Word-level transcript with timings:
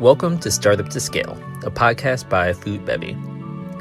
Welcome 0.00 0.38
to 0.40 0.50
Startup 0.50 0.86
to 0.90 1.00
Scale, 1.00 1.42
a 1.64 1.70
podcast 1.70 2.28
by 2.28 2.52
Food 2.52 2.84
Bevy. 2.84 3.12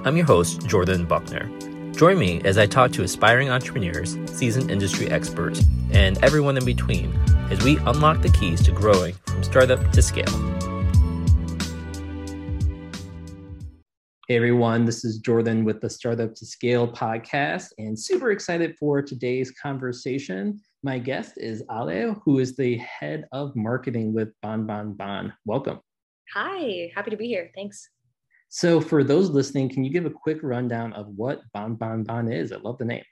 I'm 0.05 0.15
your 0.15 0.25
host, 0.25 0.65
Jordan 0.65 1.05
Buckner. 1.05 1.51
Join 1.91 2.17
me 2.17 2.39
as 2.45 2.57
I 2.57 2.67
talk 2.67 2.93
to 2.93 3.03
aspiring 3.03 3.49
entrepreneurs, 3.49 4.17
seasoned 4.27 4.71
industry 4.71 5.09
experts, 5.09 5.61
and 5.91 6.17
everyone 6.23 6.55
in 6.55 6.63
between 6.63 7.13
as 7.51 7.61
we 7.65 7.75
unlock 7.79 8.21
the 8.21 8.29
keys 8.29 8.63
to 8.63 8.71
growing 8.71 9.13
from 9.25 9.43
startup 9.43 9.91
to 9.91 10.01
scale. 10.01 10.31
Hey 14.29 14.37
everyone, 14.37 14.85
this 14.85 15.03
is 15.03 15.17
Jordan 15.17 15.65
with 15.65 15.81
the 15.81 15.89
Startup 15.89 16.33
to 16.33 16.45
Scale 16.45 16.87
podcast, 16.87 17.73
and 17.77 17.99
super 17.99 18.31
excited 18.31 18.77
for 18.79 19.01
today's 19.01 19.51
conversation. 19.51 20.61
My 20.81 20.97
guest 20.97 21.33
is 21.35 21.61
Ale, 21.69 22.21
who 22.23 22.39
is 22.39 22.55
the 22.55 22.77
head 22.77 23.25
of 23.33 23.53
marketing 23.57 24.13
with 24.13 24.29
Bon 24.41 24.65
Bon 24.65 24.93
Bon. 24.93 25.33
Welcome. 25.43 25.81
Hi, 26.33 26.91
happy 26.95 27.11
to 27.11 27.17
be 27.17 27.27
here. 27.27 27.51
Thanks. 27.55 27.89
So, 28.49 28.79
for 28.79 29.03
those 29.03 29.29
listening, 29.29 29.69
can 29.69 29.83
you 29.83 29.91
give 29.91 30.05
a 30.05 30.09
quick 30.09 30.39
rundown 30.41 30.93
of 30.93 31.07
what 31.07 31.41
Bon 31.53 31.75
Bon 31.75 32.03
Bon 32.03 32.31
is? 32.31 32.51
I 32.51 32.57
love 32.57 32.77
the 32.77 32.85
name. 32.85 33.03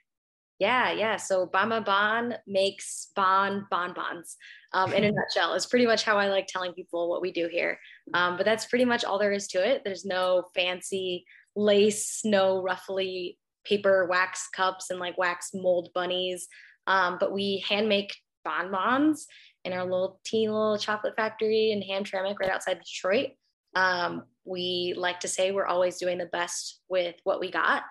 Yeah, 0.58 0.92
yeah. 0.92 1.16
So 1.16 1.46
Bon 1.46 1.82
Bon 1.82 2.34
makes 2.46 3.08
bon 3.16 3.66
bonbons. 3.70 4.36
Um, 4.72 4.92
in 4.92 5.04
a 5.04 5.12
nutshell, 5.12 5.54
is 5.54 5.66
pretty 5.66 5.86
much 5.86 6.04
how 6.04 6.16
I 6.16 6.28
like 6.28 6.46
telling 6.46 6.72
people 6.72 7.08
what 7.10 7.22
we 7.22 7.32
do 7.32 7.48
here. 7.48 7.78
Um, 8.14 8.36
but 8.36 8.46
that's 8.46 8.66
pretty 8.66 8.84
much 8.84 9.04
all 9.04 9.18
there 9.18 9.32
is 9.32 9.48
to 9.48 9.66
it. 9.66 9.82
There's 9.84 10.04
no 10.04 10.44
fancy 10.54 11.24
lace, 11.56 12.22
no 12.24 12.62
ruffly 12.62 13.38
paper 13.64 14.06
wax 14.06 14.48
cups 14.54 14.90
and 14.90 15.00
like 15.00 15.18
wax 15.18 15.50
mold 15.54 15.88
bunnies. 15.94 16.46
Um, 16.86 17.16
but 17.18 17.32
we 17.32 17.64
hand 17.68 17.88
make 17.88 18.14
bonbons 18.44 19.26
in 19.64 19.72
our 19.72 19.84
little 19.84 20.20
teeny 20.24 20.48
little 20.48 20.78
chocolate 20.78 21.16
factory 21.16 21.72
in 21.72 21.80
Hamtramck 21.80 22.38
right 22.38 22.50
outside 22.50 22.78
Detroit. 22.78 23.30
Um, 23.74 24.24
we 24.44 24.94
like 24.96 25.20
to 25.20 25.28
say 25.28 25.50
we're 25.50 25.66
always 25.66 25.98
doing 25.98 26.18
the 26.18 26.26
best 26.26 26.80
with 26.88 27.16
what 27.24 27.40
we 27.40 27.50
got. 27.50 27.82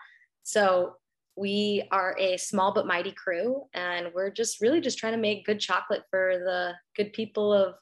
So 0.43 0.95
we 1.35 1.87
are 1.91 2.15
a 2.19 2.37
small 2.37 2.73
but 2.73 2.85
mighty 2.85 3.11
crew, 3.11 3.63
and 3.73 4.09
we're 4.13 4.29
just 4.29 4.61
really 4.61 4.81
just 4.81 4.99
trying 4.99 5.13
to 5.13 5.19
make 5.19 5.45
good 5.45 5.59
chocolate 5.59 6.03
for 6.11 6.37
the 6.45 6.73
good 6.95 7.11
people 7.13 7.51
of 7.51 7.75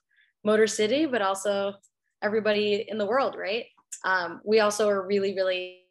Motor 0.44 0.68
City, 0.68 1.06
but 1.06 1.22
also 1.22 1.74
everybody 2.22 2.86
in 2.88 2.98
the 2.98 3.06
world, 3.06 3.36
right? 3.38 3.66
Um, 4.06 4.42
we 4.46 4.62
also 4.62 4.88
are 4.90 5.06
really, 5.06 5.36
really 5.36 5.82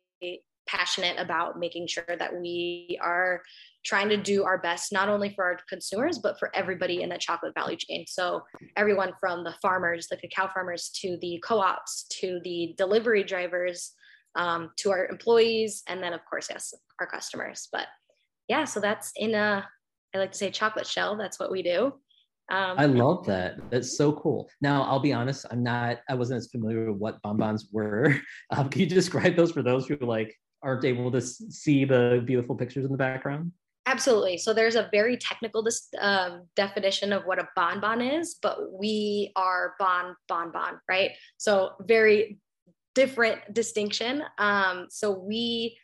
passionate 0.70 1.18
about 1.18 1.58
making 1.58 1.86
sure 1.86 2.04
that 2.18 2.38
we 2.40 2.98
are 3.02 3.42
trying 3.84 4.08
to 4.08 4.16
do 4.16 4.44
our 4.44 4.58
best 4.58 4.92
not 4.92 5.08
only 5.08 5.32
for 5.34 5.44
our 5.44 5.58
consumers 5.68 6.18
but 6.18 6.38
for 6.38 6.54
everybody 6.54 7.02
in 7.02 7.08
the 7.08 7.18
chocolate 7.18 7.54
value 7.54 7.76
chain 7.76 8.04
so 8.06 8.42
everyone 8.76 9.12
from 9.18 9.42
the 9.42 9.54
farmers 9.62 10.06
the 10.08 10.16
cacao 10.16 10.48
farmers 10.52 10.90
to 10.94 11.16
the 11.20 11.42
co-ops 11.44 12.04
to 12.10 12.40
the 12.44 12.74
delivery 12.76 13.24
drivers 13.24 13.92
um, 14.36 14.70
to 14.76 14.90
our 14.90 15.06
employees 15.06 15.82
and 15.88 16.02
then 16.02 16.12
of 16.12 16.20
course 16.28 16.48
yes 16.50 16.72
our 17.00 17.06
customers 17.06 17.68
but 17.72 17.86
yeah 18.48 18.64
so 18.64 18.78
that's 18.80 19.12
in 19.16 19.34
a 19.34 19.66
i 20.14 20.18
like 20.18 20.32
to 20.32 20.38
say 20.38 20.50
chocolate 20.50 20.86
shell 20.86 21.16
that's 21.16 21.40
what 21.40 21.50
we 21.50 21.62
do 21.62 21.92
um, 22.52 22.74
I 22.78 22.86
love 22.86 23.24
that. 23.26 23.70
That's 23.70 23.96
so 23.96 24.12
cool. 24.12 24.50
Now, 24.60 24.82
I'll 24.82 24.98
be 24.98 25.12
honest, 25.12 25.46
I'm 25.52 25.62
not, 25.62 26.00
I 26.08 26.14
wasn't 26.14 26.38
as 26.38 26.48
familiar 26.48 26.90
with 26.90 27.00
what 27.00 27.22
bonbons 27.22 27.68
were. 27.72 28.16
Um, 28.50 28.68
can 28.68 28.80
you 28.80 28.88
describe 28.88 29.36
those 29.36 29.52
for 29.52 29.62
those 29.62 29.86
who 29.86 29.94
like 29.98 30.36
aren't 30.62 30.84
able 30.84 31.10
to 31.10 31.20
see 31.20 31.84
the 31.84 32.22
beautiful 32.24 32.54
pictures 32.54 32.84
in 32.84 32.92
the 32.92 32.98
background? 32.98 33.52
Absolutely. 33.86 34.38
So 34.38 34.52
there's 34.52 34.76
a 34.76 34.88
very 34.92 35.16
technical 35.16 35.66
um, 36.00 36.46
definition 36.54 37.12
of 37.12 37.24
what 37.24 37.38
a 37.38 37.48
bonbon 37.56 38.00
is, 38.00 38.36
but 38.40 38.58
we 38.72 39.32
are 39.36 39.74
bon 39.78 40.14
bonbon, 40.28 40.78
right? 40.88 41.12
So 41.38 41.72
very 41.80 42.38
different 42.94 43.52
distinction. 43.52 44.22
Um, 44.38 44.86
so 44.90 45.10
we 45.10 45.78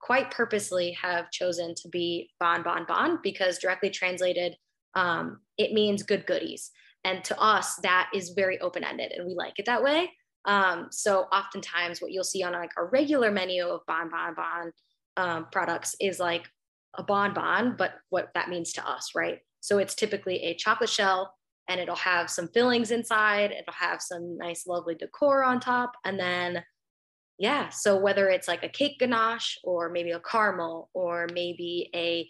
quite 0.00 0.30
purposely 0.30 0.92
have 1.00 1.30
chosen 1.30 1.74
to 1.76 1.88
be 1.88 2.30
bon 2.40 2.62
bon 2.62 2.84
bon 2.86 3.20
because 3.22 3.58
directly 3.58 3.90
translated, 3.90 4.56
um, 4.94 5.40
it 5.56 5.72
means 5.72 6.02
good 6.02 6.26
goodies. 6.26 6.70
And 7.04 7.22
to 7.24 7.40
us, 7.40 7.76
that 7.82 8.10
is 8.12 8.30
very 8.30 8.60
open 8.60 8.82
ended, 8.82 9.12
and 9.12 9.26
we 9.26 9.34
like 9.34 9.54
it 9.58 9.66
that 9.66 9.82
way. 9.82 10.10
Um, 10.46 10.88
so 10.90 11.22
oftentimes 11.32 12.00
what 12.00 12.12
you'll 12.12 12.24
see 12.24 12.42
on 12.42 12.52
like 12.52 12.72
a 12.78 12.84
regular 12.84 13.30
menu 13.30 13.66
of 13.66 13.80
Bon 13.86 14.08
Bon 14.08 14.34
Bon 14.34 14.72
um, 15.16 15.46
products 15.50 15.96
is 16.00 16.20
like 16.20 16.48
a 16.94 17.02
bonbon, 17.02 17.74
but 17.76 17.94
what 18.10 18.30
that 18.34 18.48
means 18.48 18.72
to 18.74 18.88
us, 18.88 19.10
right? 19.14 19.40
So 19.60 19.78
it's 19.78 19.94
typically 19.94 20.42
a 20.44 20.54
chocolate 20.54 20.90
shell 20.90 21.34
and 21.68 21.80
it'll 21.80 21.96
have 21.96 22.30
some 22.30 22.48
fillings 22.48 22.90
inside. 22.90 23.50
It'll 23.50 23.72
have 23.72 24.00
some 24.00 24.38
nice, 24.38 24.66
lovely 24.66 24.94
decor 24.94 25.42
on 25.42 25.58
top. 25.58 25.92
And 26.04 26.18
then, 26.18 26.62
yeah, 27.38 27.70
so 27.70 27.96
whether 27.96 28.28
it's 28.28 28.48
like 28.48 28.62
a 28.62 28.68
cake 28.68 28.98
ganache 29.00 29.58
or 29.64 29.90
maybe 29.90 30.12
a 30.12 30.20
caramel 30.20 30.90
or 30.94 31.26
maybe 31.32 31.90
a 31.94 32.28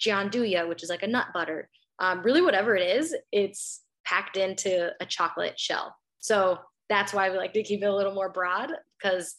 gianduja, 0.00 0.68
which 0.68 0.82
is 0.82 0.88
like 0.88 1.02
a 1.02 1.06
nut 1.06 1.26
butter, 1.34 1.68
um, 1.98 2.22
really 2.22 2.40
whatever 2.40 2.74
it 2.76 2.98
is, 2.98 3.14
it's 3.30 3.82
packed 4.04 4.36
into 4.36 4.90
a 5.00 5.06
chocolate 5.06 5.58
shell. 5.58 5.94
So 6.18 6.58
that's 6.88 7.12
why 7.12 7.30
we 7.30 7.36
like 7.36 7.52
to 7.52 7.62
keep 7.62 7.82
it 7.82 7.86
a 7.86 7.94
little 7.94 8.14
more 8.14 8.30
broad 8.30 8.72
because 8.98 9.34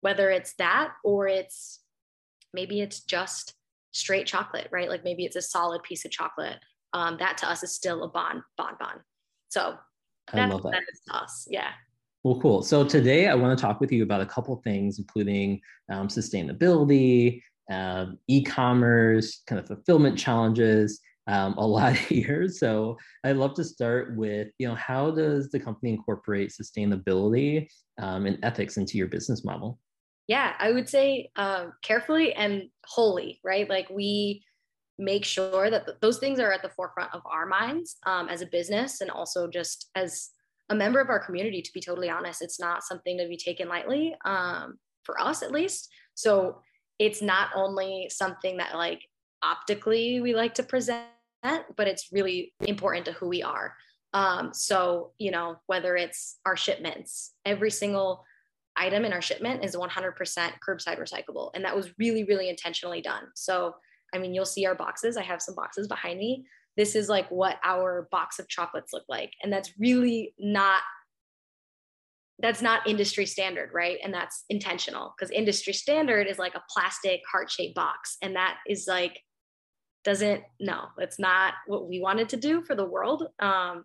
whether 0.00 0.30
it's 0.30 0.54
that 0.54 0.92
or 1.04 1.28
it's 1.28 1.80
maybe 2.54 2.80
it's 2.80 3.00
just 3.00 3.54
straight 3.92 4.26
chocolate, 4.26 4.68
right? 4.70 4.88
Like 4.88 5.04
maybe 5.04 5.24
it's 5.24 5.36
a 5.36 5.42
solid 5.42 5.82
piece 5.82 6.04
of 6.04 6.10
chocolate. 6.10 6.58
Um, 6.92 7.16
that 7.18 7.38
to 7.38 7.50
us 7.50 7.62
is 7.62 7.74
still 7.74 8.04
a 8.04 8.08
bon 8.08 8.42
bonbon. 8.56 9.00
So 9.48 9.76
that's 10.32 10.54
that. 10.54 10.62
that 10.62 10.82
is 10.92 11.00
to 11.08 11.16
us. 11.16 11.46
Yeah. 11.50 11.70
Well, 12.22 12.40
cool. 12.40 12.62
So 12.62 12.84
today 12.84 13.26
I 13.28 13.34
want 13.34 13.56
to 13.58 13.60
talk 13.60 13.80
with 13.80 13.90
you 13.90 14.02
about 14.02 14.20
a 14.20 14.26
couple 14.26 14.54
things, 14.62 14.98
including 14.98 15.60
um, 15.90 16.08
sustainability, 16.08 17.42
um, 17.70 18.18
e-commerce, 18.28 19.42
kind 19.46 19.58
of 19.58 19.66
fulfillment 19.66 20.18
challenges, 20.18 21.00
um, 21.26 21.54
a 21.58 21.66
lot 21.66 21.94
here. 21.94 22.48
So 22.48 22.96
I'd 23.24 23.36
love 23.36 23.54
to 23.54 23.64
start 23.64 24.16
with, 24.16 24.48
you 24.58 24.68
know, 24.68 24.74
how 24.74 25.10
does 25.10 25.50
the 25.50 25.60
company 25.60 25.92
incorporate 25.92 26.50
sustainability 26.52 27.68
um, 27.98 28.26
and 28.26 28.38
ethics 28.42 28.76
into 28.76 28.98
your 28.98 29.08
business 29.08 29.44
model? 29.44 29.78
Yeah, 30.28 30.54
I 30.58 30.72
would 30.72 30.88
say 30.88 31.30
uh, 31.36 31.66
carefully 31.82 32.32
and 32.32 32.64
wholly, 32.86 33.40
right? 33.42 33.68
Like 33.68 33.90
we 33.90 34.44
make 34.98 35.24
sure 35.24 35.68
that 35.70 35.86
th- 35.86 35.98
those 36.00 36.18
things 36.18 36.38
are 36.38 36.52
at 36.52 36.62
the 36.62 36.70
forefront 36.70 37.12
of 37.12 37.22
our 37.26 37.46
minds 37.46 37.96
um, 38.06 38.28
as 38.28 38.40
a 38.40 38.46
business 38.46 39.00
and 39.00 39.10
also 39.10 39.48
just 39.48 39.90
as 39.94 40.30
a 40.70 40.74
member 40.74 41.00
of 41.00 41.10
our 41.10 41.18
community, 41.18 41.60
to 41.60 41.72
be 41.72 41.80
totally 41.80 42.08
honest. 42.08 42.40
It's 42.40 42.60
not 42.60 42.84
something 42.84 43.18
to 43.18 43.28
be 43.28 43.36
taken 43.36 43.68
lightly 43.68 44.14
um, 44.24 44.78
for 45.02 45.20
us, 45.20 45.42
at 45.42 45.50
least. 45.50 45.88
So 46.14 46.60
it's 46.98 47.20
not 47.20 47.50
only 47.54 48.08
something 48.10 48.58
that 48.58 48.76
like 48.76 49.00
optically 49.42 50.20
we 50.20 50.34
like 50.34 50.54
to 50.54 50.62
present, 50.62 51.06
but 51.76 51.88
it's 51.88 52.12
really 52.12 52.54
important 52.60 53.06
to 53.06 53.12
who 53.12 53.28
we 53.28 53.42
are. 53.42 53.74
Um, 54.14 54.52
so, 54.52 55.12
you 55.18 55.30
know, 55.30 55.56
whether 55.66 55.96
it's 55.96 56.38
our 56.44 56.56
shipments, 56.56 57.32
every 57.44 57.70
single 57.70 58.24
item 58.76 59.04
in 59.04 59.12
our 59.12 59.22
shipment 59.22 59.64
is 59.64 59.76
100% 59.76 60.14
curbside 60.16 60.98
recyclable. 60.98 61.50
And 61.54 61.64
that 61.64 61.76
was 61.76 61.90
really, 61.98 62.24
really 62.24 62.48
intentionally 62.48 63.00
done. 63.00 63.24
So, 63.34 63.74
I 64.14 64.18
mean, 64.18 64.34
you'll 64.34 64.44
see 64.44 64.66
our 64.66 64.74
boxes. 64.74 65.16
I 65.16 65.22
have 65.22 65.42
some 65.42 65.54
boxes 65.54 65.88
behind 65.88 66.18
me. 66.18 66.44
This 66.76 66.94
is 66.94 67.08
like 67.08 67.30
what 67.30 67.58
our 67.64 68.08
box 68.10 68.38
of 68.38 68.48
chocolates 68.48 68.92
look 68.92 69.04
like. 69.08 69.32
And 69.42 69.52
that's 69.52 69.72
really 69.78 70.34
not 70.38 70.82
that's 72.38 72.62
not 72.62 72.88
industry 72.88 73.24
standard, 73.24 73.70
right? 73.72 73.98
And 74.02 74.12
that's 74.12 74.44
intentional 74.48 75.14
because 75.16 75.30
industry 75.30 75.72
standard 75.72 76.26
is 76.26 76.38
like 76.38 76.56
a 76.56 76.62
plastic 76.74 77.20
heart-shaped 77.30 77.74
box 77.74 78.16
and 78.20 78.34
that 78.34 78.56
is 78.66 78.86
like 78.88 79.20
doesn't 80.04 80.42
no 80.60 80.86
it's 80.98 81.18
not 81.18 81.54
what 81.66 81.88
we 81.88 82.00
wanted 82.00 82.28
to 82.28 82.36
do 82.36 82.62
for 82.62 82.74
the 82.74 82.84
world 82.84 83.28
um 83.40 83.84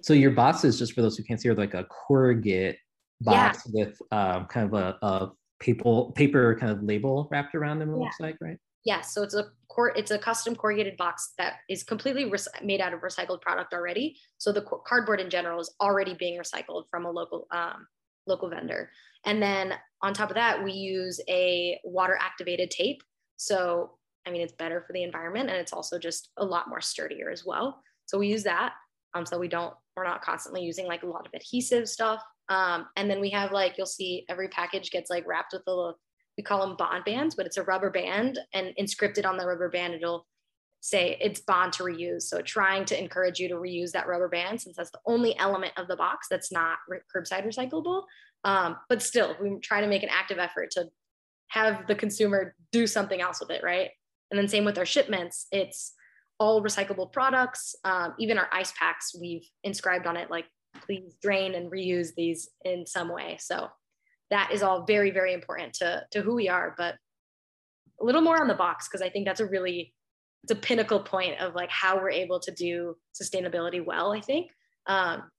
so 0.00 0.12
your 0.12 0.30
boxes 0.30 0.78
just 0.78 0.92
for 0.92 1.02
those 1.02 1.16
who 1.16 1.22
can't 1.22 1.40
see 1.40 1.48
are 1.48 1.54
like 1.54 1.74
a 1.74 1.84
corrugate 1.84 2.78
box 3.22 3.62
yeah. 3.72 3.84
with 3.84 3.98
um, 4.12 4.46
kind 4.46 4.66
of 4.66 4.74
a, 4.74 4.98
a 5.06 5.32
paper 5.58 6.12
paper 6.14 6.56
kind 6.58 6.70
of 6.70 6.82
label 6.82 7.28
wrapped 7.30 7.54
around 7.54 7.78
them 7.78 7.90
it 7.90 7.96
yeah. 7.96 7.98
looks 7.98 8.20
like 8.20 8.36
right? 8.40 8.58
Yeah 8.84 9.00
so 9.00 9.22
it's 9.22 9.34
a 9.34 9.46
cor- 9.76 9.96
it's 9.96 10.10
a 10.10 10.18
custom 10.18 10.56
corrugated 10.56 10.96
box 10.96 11.34
that 11.38 11.58
is 11.68 11.84
completely 11.84 12.24
re- 12.24 12.38
made 12.64 12.80
out 12.80 12.94
of 12.94 13.00
recycled 13.00 13.40
product 13.42 13.74
already. 13.74 14.16
So 14.38 14.50
the 14.50 14.62
co- 14.62 14.82
cardboard 14.86 15.20
in 15.20 15.30
general 15.30 15.60
is 15.60 15.72
already 15.80 16.14
being 16.14 16.40
recycled 16.40 16.84
from 16.90 17.04
a 17.04 17.10
local 17.10 17.46
um, 17.52 17.86
local 18.26 18.48
vendor. 18.48 18.90
And 19.24 19.40
then 19.40 19.74
on 20.02 20.14
top 20.14 20.30
of 20.30 20.34
that 20.34 20.64
we 20.64 20.72
use 20.72 21.20
a 21.28 21.78
water 21.84 22.18
activated 22.20 22.70
tape. 22.70 23.02
So 23.36 23.92
I 24.26 24.30
mean, 24.30 24.42
it's 24.42 24.52
better 24.52 24.82
for 24.86 24.92
the 24.92 25.02
environment 25.02 25.48
and 25.48 25.58
it's 25.58 25.72
also 25.72 25.98
just 25.98 26.30
a 26.36 26.44
lot 26.44 26.68
more 26.68 26.80
sturdier 26.80 27.30
as 27.30 27.44
well. 27.46 27.82
So 28.06 28.18
we 28.18 28.28
use 28.28 28.42
that. 28.42 28.74
Um, 29.14 29.24
so 29.24 29.38
we 29.38 29.48
don't, 29.48 29.74
we're 29.96 30.04
not 30.04 30.22
constantly 30.22 30.62
using 30.62 30.86
like 30.86 31.02
a 31.02 31.06
lot 31.06 31.26
of 31.26 31.32
adhesive 31.34 31.88
stuff. 31.88 32.22
Um, 32.48 32.86
and 32.96 33.10
then 33.10 33.20
we 33.20 33.30
have 33.30 33.52
like, 33.52 33.74
you'll 33.76 33.86
see 33.86 34.24
every 34.28 34.48
package 34.48 34.90
gets 34.90 35.10
like 35.10 35.26
wrapped 35.26 35.52
with 35.52 35.62
a 35.66 35.70
little, 35.70 35.98
we 36.36 36.42
call 36.42 36.66
them 36.66 36.76
bond 36.76 37.04
bands, 37.04 37.34
but 37.34 37.46
it's 37.46 37.56
a 37.56 37.62
rubber 37.62 37.90
band 37.90 38.38
and 38.52 38.74
inscripted 38.78 39.24
on 39.24 39.36
the 39.36 39.46
rubber 39.46 39.70
band, 39.70 39.94
it'll 39.94 40.26
say 40.80 41.16
it's 41.20 41.40
bond 41.40 41.72
to 41.74 41.82
reuse. 41.82 42.22
So 42.22 42.42
trying 42.42 42.84
to 42.86 43.00
encourage 43.00 43.40
you 43.40 43.48
to 43.48 43.54
reuse 43.54 43.92
that 43.92 44.06
rubber 44.06 44.28
band 44.28 44.60
since 44.60 44.76
that's 44.76 44.90
the 44.90 45.00
only 45.06 45.36
element 45.38 45.72
of 45.76 45.88
the 45.88 45.96
box 45.96 46.28
that's 46.30 46.52
not 46.52 46.78
curbside 47.14 47.46
recyclable. 47.46 48.04
Um, 48.44 48.76
but 48.88 49.02
still, 49.02 49.34
we 49.40 49.58
try 49.60 49.80
to 49.80 49.88
make 49.88 50.02
an 50.02 50.10
active 50.12 50.38
effort 50.38 50.70
to 50.72 50.86
have 51.48 51.86
the 51.86 51.94
consumer 51.94 52.54
do 52.70 52.86
something 52.86 53.20
else 53.20 53.40
with 53.40 53.50
it, 53.50 53.62
right? 53.64 53.90
And 54.30 54.38
then 54.38 54.48
same 54.48 54.64
with 54.64 54.78
our 54.78 54.86
shipments, 54.86 55.46
it's 55.52 55.94
all 56.38 56.62
recyclable 56.62 57.12
products. 57.12 57.74
Um, 57.84 58.14
even 58.18 58.38
our 58.38 58.48
ice 58.52 58.72
packs, 58.78 59.14
we've 59.18 59.48
inscribed 59.64 60.06
on 60.06 60.16
it 60.16 60.30
like, 60.30 60.46
please 60.82 61.14
drain 61.22 61.54
and 61.54 61.70
reuse 61.70 62.14
these 62.14 62.50
in 62.64 62.86
some 62.86 63.08
way. 63.08 63.38
So 63.40 63.68
that 64.30 64.50
is 64.52 64.62
all 64.62 64.84
very, 64.84 65.10
very 65.10 65.32
important 65.32 65.72
to, 65.74 66.02
to 66.10 66.20
who 66.20 66.34
we 66.34 66.48
are. 66.48 66.74
But 66.76 66.96
a 68.00 68.04
little 68.04 68.20
more 68.20 68.40
on 68.40 68.48
the 68.48 68.54
box, 68.54 68.88
because 68.88 69.00
I 69.00 69.08
think 69.08 69.24
that's 69.26 69.40
a 69.40 69.46
really, 69.46 69.94
it's 70.42 70.52
a 70.52 70.56
pinnacle 70.56 71.00
point 71.00 71.40
of 71.40 71.54
like 71.54 71.70
how 71.70 71.96
we're 71.96 72.10
able 72.10 72.40
to 72.40 72.50
do 72.50 72.96
sustainability 73.18 73.82
well, 73.82 74.12
I 74.12 74.20
think. 74.20 74.50
Um, 74.86 75.30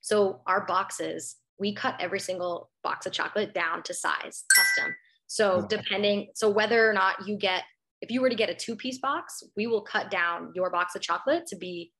so 0.00 0.42
our 0.46 0.66
boxes, 0.66 1.36
we 1.58 1.74
cut 1.74 1.96
every 1.98 2.20
single 2.20 2.70
box 2.84 3.06
of 3.06 3.12
chocolate 3.12 3.54
down 3.54 3.82
to 3.84 3.94
size, 3.94 4.44
custom. 4.54 4.94
So 5.26 5.66
depending, 5.68 6.28
so 6.34 6.48
whether 6.48 6.88
or 6.88 6.92
not 6.92 7.26
you 7.26 7.36
get, 7.36 7.62
if 8.04 8.10
you 8.10 8.20
were 8.20 8.28
to 8.28 8.36
get 8.36 8.50
a 8.50 8.54
two 8.54 8.76
piece 8.76 8.98
box, 8.98 9.42
we 9.56 9.66
will 9.66 9.80
cut 9.80 10.10
down 10.10 10.52
your 10.54 10.70
box 10.70 10.94
of 10.94 11.00
chocolate 11.00 11.46
to 11.46 11.56
be, 11.56 11.90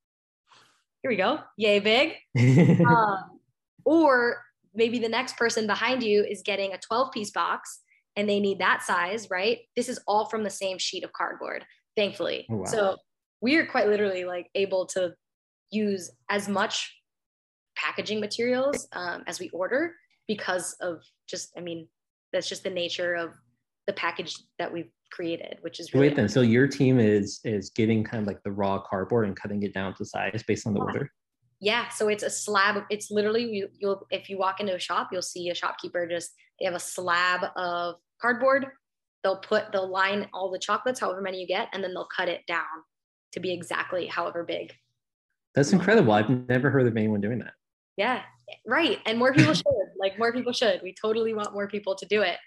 here 1.01 1.09
we 1.09 1.17
go, 1.17 1.39
yay 1.57 1.79
big. 1.79 2.13
um, 2.85 3.39
or 3.85 4.37
maybe 4.75 4.99
the 4.99 5.09
next 5.09 5.35
person 5.35 5.65
behind 5.65 6.03
you 6.03 6.23
is 6.23 6.43
getting 6.43 6.73
a 6.73 6.77
12 6.77 7.11
piece 7.11 7.31
box 7.31 7.81
and 8.15 8.29
they 8.29 8.39
need 8.39 8.59
that 8.59 8.83
size, 8.83 9.29
right? 9.31 9.57
This 9.75 9.89
is 9.89 9.99
all 10.07 10.25
from 10.25 10.43
the 10.43 10.49
same 10.51 10.77
sheet 10.77 11.03
of 11.03 11.11
cardboard, 11.11 11.65
thankfully. 11.97 12.45
Oh, 12.51 12.57
wow. 12.57 12.65
So 12.65 12.97
we 13.41 13.55
are 13.55 13.65
quite 13.65 13.87
literally 13.87 14.25
like 14.25 14.47
able 14.53 14.85
to 14.87 15.15
use 15.71 16.11
as 16.29 16.47
much 16.47 16.95
packaging 17.75 18.19
materials 18.19 18.87
um, 18.93 19.23
as 19.25 19.39
we 19.39 19.49
order 19.49 19.95
because 20.27 20.75
of 20.81 21.01
just, 21.27 21.49
I 21.57 21.61
mean, 21.61 21.87
that's 22.31 22.47
just 22.47 22.63
the 22.63 22.69
nature 22.69 23.15
of 23.15 23.31
the 23.87 23.93
package 23.93 24.35
that 24.59 24.71
we've 24.71 24.91
created, 25.11 25.57
which 25.61 25.79
is 25.79 25.93
really 25.93 26.09
wait 26.09 26.15
then. 26.15 26.29
So 26.29 26.41
your 26.41 26.67
team 26.67 26.99
is 26.99 27.39
is 27.43 27.69
getting 27.69 28.03
kind 28.03 28.21
of 28.21 28.27
like 28.27 28.41
the 28.43 28.51
raw 28.51 28.79
cardboard 28.79 29.25
and 29.25 29.35
cutting 29.35 29.63
it 29.63 29.73
down 29.73 29.93
to 29.95 30.05
size 30.05 30.43
based 30.47 30.67
on 30.67 30.73
the 30.73 30.79
yeah. 30.79 30.85
order. 30.85 31.11
Yeah, 31.61 31.89
so 31.89 32.09
it's 32.09 32.23
a 32.23 32.29
slab. 32.29 32.83
It's 32.89 33.09
literally 33.09 33.43
you, 33.43 33.69
you'll 33.79 34.05
if 34.11 34.29
you 34.29 34.37
walk 34.37 34.59
into 34.59 34.75
a 34.75 34.79
shop, 34.79 35.09
you'll 35.11 35.21
see 35.21 35.49
a 35.49 35.55
shopkeeper 35.55 36.07
just 36.07 36.33
they 36.59 36.65
have 36.65 36.75
a 36.75 36.79
slab 36.79 37.45
of 37.55 37.95
cardboard. 38.21 38.67
They'll 39.23 39.39
put 39.39 39.71
they'll 39.71 39.89
line 39.89 40.27
all 40.33 40.51
the 40.51 40.59
chocolates, 40.59 40.99
however 40.99 41.21
many 41.21 41.41
you 41.41 41.47
get, 41.47 41.69
and 41.73 41.83
then 41.83 41.93
they'll 41.93 42.07
cut 42.15 42.29
it 42.29 42.41
down 42.47 42.65
to 43.33 43.39
be 43.39 43.53
exactly 43.53 44.07
however 44.07 44.43
big. 44.43 44.73
That's 45.55 45.71
incredible. 45.71 46.11
I've 46.13 46.29
never 46.49 46.69
heard 46.69 46.85
of 46.85 46.95
anyone 46.97 47.21
doing 47.21 47.39
that. 47.39 47.53
Yeah, 47.97 48.21
right. 48.67 48.99
And 49.05 49.17
more 49.17 49.33
people 49.33 49.53
should. 49.55 49.65
like 49.97 50.19
more 50.19 50.33
people 50.33 50.51
should. 50.51 50.81
We 50.83 50.93
totally 50.93 51.33
want 51.33 51.53
more 51.53 51.67
people 51.67 51.95
to 51.95 52.05
do 52.05 52.21
it. 52.21 52.37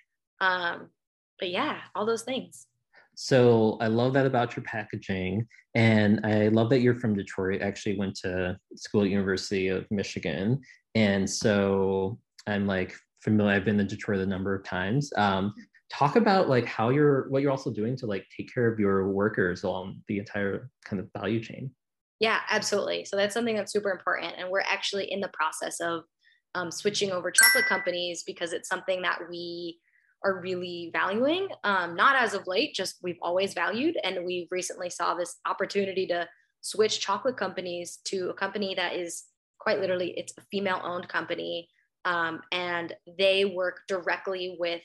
Um, 0.41 0.91
but 1.39 1.51
yeah, 1.51 1.79
all 1.95 2.07
those 2.07 2.23
things. 2.23 2.67
So 3.15 3.79
I 3.81 3.89
love 3.89 4.13
that 4.13 4.27
about 4.27 4.57
your 4.57 4.63
packaging. 4.63 5.47
And 5.75 6.25
I 6.25 6.49
love 6.49 6.71
that 6.71 6.81
you're 6.81 6.95
from 6.95 7.15
Detroit. 7.15 7.63
I 7.63 7.67
actually 7.67 7.99
went 7.99 8.15
to 8.23 8.57
school 8.77 9.03
at 9.03 9.11
University 9.11 9.69
of 9.69 9.91
Michigan. 9.91 10.61
And 10.95 11.29
so 11.29 12.19
I'm 12.47 12.67
like 12.67 12.95
familiar. 13.23 13.57
I've 13.57 13.65
been 13.65 13.79
to 13.79 13.85
Detroit 13.85 14.21
a 14.21 14.27
number 14.27 14.55
of 14.55 14.65
times. 14.65 15.13
Um, 15.17 15.53
talk 15.91 16.17
about 16.17 16.49
like 16.49 16.67
how 16.67 16.91
you're 16.91 17.29
what 17.31 17.43
you're 17.43 17.51
also 17.51 17.73
doing 17.73 17.97
to 17.97 18.07
like 18.07 18.25
take 18.37 18.53
care 18.53 18.71
of 18.71 18.79
your 18.79 19.11
workers 19.11 19.65
along 19.65 20.01
the 20.07 20.19
entire 20.19 20.71
kind 20.85 21.01
of 21.01 21.09
value 21.17 21.43
chain. 21.43 21.71
Yeah, 22.21 22.41
absolutely. 22.51 23.05
So 23.05 23.17
that's 23.17 23.35
something 23.35 23.57
that's 23.57 23.73
super 23.73 23.91
important. 23.91 24.35
And 24.39 24.51
we're 24.51 24.61
actually 24.61 25.11
in 25.11 25.21
the 25.21 25.31
process 25.33 25.81
of 25.81 26.05
um, 26.55 26.71
switching 26.71 27.13
over 27.13 27.31
chocolate 27.31 27.67
companies 27.67 28.25
because 28.27 28.53
it's 28.53 28.69
something 28.69 29.03
that 29.03 29.19
we 29.31 29.79
are 30.25 30.41
really 30.41 30.91
valuing. 30.93 31.49
Um, 31.65 31.95
not 31.95 32.17
as 32.17 32.35
of 32.35 32.47
late, 32.47 32.75
just 32.75 32.97
we've 33.03 33.19
always 33.23 33.55
valued. 33.55 33.97
And 34.03 34.25
we 34.25 34.49
recently 34.51 34.91
saw 34.91 35.15
this 35.15 35.37
opportunity 35.47 36.07
to 36.09 36.29
switch 36.61 37.01
chocolate 37.01 37.37
companies 37.37 37.99
to 38.07 38.31
a 38.31 38.35
company 38.35 38.75
that 38.75 38.97
is 38.97 39.25
quite 39.59 39.81
literally, 39.81 40.15
it's 40.17 40.33
a 40.39 40.43
female 40.51 40.81
owned 40.85 41.09
company. 41.09 41.69
Um, 42.05 42.41
and 42.53 42.95
they 43.19 43.45
work 43.45 43.81
directly 43.87 44.57
with 44.59 44.83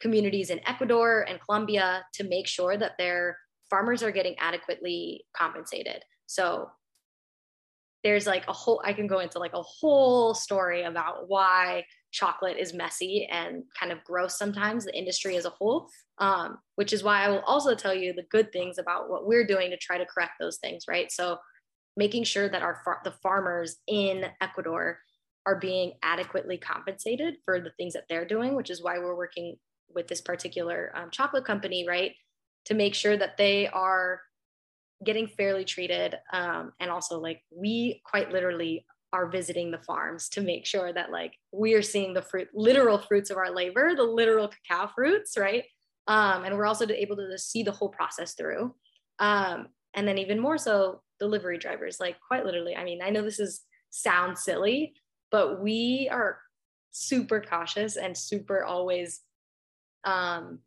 communities 0.00 0.50
in 0.50 0.60
Ecuador 0.66 1.24
and 1.28 1.40
Colombia 1.40 2.04
to 2.14 2.24
make 2.24 2.46
sure 2.46 2.76
that 2.76 2.98
their 2.98 3.38
farmers 3.70 4.02
are 4.02 4.10
getting 4.10 4.34
adequately 4.38 5.24
compensated. 5.36 6.02
So 6.26 6.68
there's 8.04 8.26
like 8.26 8.46
a 8.46 8.52
whole 8.52 8.80
i 8.84 8.92
can 8.92 9.06
go 9.06 9.18
into 9.18 9.38
like 9.38 9.54
a 9.54 9.62
whole 9.62 10.34
story 10.34 10.82
about 10.82 11.28
why 11.28 11.84
chocolate 12.14 12.56
is 12.56 12.72
messy 12.72 13.28
and 13.30 13.64
kind 13.78 13.90
of 13.90 14.02
gross 14.04 14.38
sometimes 14.38 14.84
the 14.84 14.96
industry 14.96 15.36
as 15.36 15.44
a 15.44 15.50
whole 15.50 15.88
um, 16.18 16.58
which 16.76 16.92
is 16.92 17.02
why 17.02 17.24
i 17.24 17.28
will 17.28 17.40
also 17.40 17.74
tell 17.74 17.92
you 17.92 18.12
the 18.12 18.22
good 18.30 18.52
things 18.52 18.78
about 18.78 19.10
what 19.10 19.26
we're 19.26 19.46
doing 19.46 19.68
to 19.70 19.76
try 19.76 19.98
to 19.98 20.06
correct 20.06 20.32
those 20.38 20.58
things 20.58 20.84
right? 20.88 21.10
So 21.10 21.38
making 21.96 22.24
sure 22.24 22.48
that 22.48 22.62
our 22.62 22.80
far- 22.84 23.00
the 23.04 23.14
farmers 23.22 23.76
in 23.86 24.26
ecuador 24.40 24.98
are 25.46 25.58
being 25.58 25.92
adequately 26.02 26.56
compensated 26.56 27.34
for 27.44 27.60
the 27.60 27.72
things 27.76 27.94
that 27.94 28.04
they're 28.08 28.24
doing 28.24 28.54
which 28.54 28.70
is 28.70 28.82
why 28.82 28.98
we're 28.98 29.16
working 29.16 29.56
with 29.92 30.06
this 30.06 30.20
particular 30.20 30.92
um, 30.94 31.10
chocolate 31.10 31.44
company 31.44 31.84
right? 31.86 32.12
To 32.66 32.74
make 32.74 32.94
sure 32.94 33.16
that 33.16 33.36
they 33.36 33.66
are 33.66 34.20
getting 35.04 35.26
fairly 35.26 35.64
treated 35.64 36.16
um, 36.32 36.72
and 36.80 36.90
also 36.90 37.18
like 37.18 37.42
we 37.50 38.00
quite 38.04 38.30
literally 38.30 38.86
are 39.14 39.28
visiting 39.28 39.70
the 39.70 39.78
farms 39.78 40.28
to 40.28 40.40
make 40.40 40.66
sure 40.66 40.92
that 40.92 41.12
like 41.12 41.34
we 41.52 41.74
are 41.74 41.82
seeing 41.82 42.12
the 42.12 42.22
fruit 42.22 42.48
literal 42.52 42.98
fruits 42.98 43.30
of 43.30 43.36
our 43.36 43.54
labor 43.54 43.94
the 43.94 44.02
literal 44.02 44.50
cacao 44.68 44.90
fruits 44.92 45.38
right? 45.38 45.64
Um, 46.06 46.44
and 46.44 46.54
we're 46.56 46.66
also 46.66 46.86
able 46.86 47.16
to 47.16 47.38
see 47.38 47.62
the 47.62 47.72
whole 47.72 47.88
process 47.88 48.34
through. 48.34 48.74
Um, 49.20 49.68
and 49.94 50.06
then 50.06 50.18
even 50.18 50.40
more 50.40 50.58
so 50.58 51.00
delivery 51.18 51.58
drivers 51.58 52.00
like 52.00 52.16
quite 52.26 52.44
literally 52.44 52.74
i 52.76 52.84
mean 52.84 53.00
i 53.02 53.10
know 53.10 53.22
this 53.22 53.38
is 53.38 53.62
sounds 53.90 54.42
silly 54.42 54.94
but 55.30 55.62
we 55.62 56.08
are 56.10 56.38
super 56.90 57.40
cautious 57.40 57.96
and 57.96 58.16
super 58.16 58.64
always 58.64 59.20
um, 60.04 60.58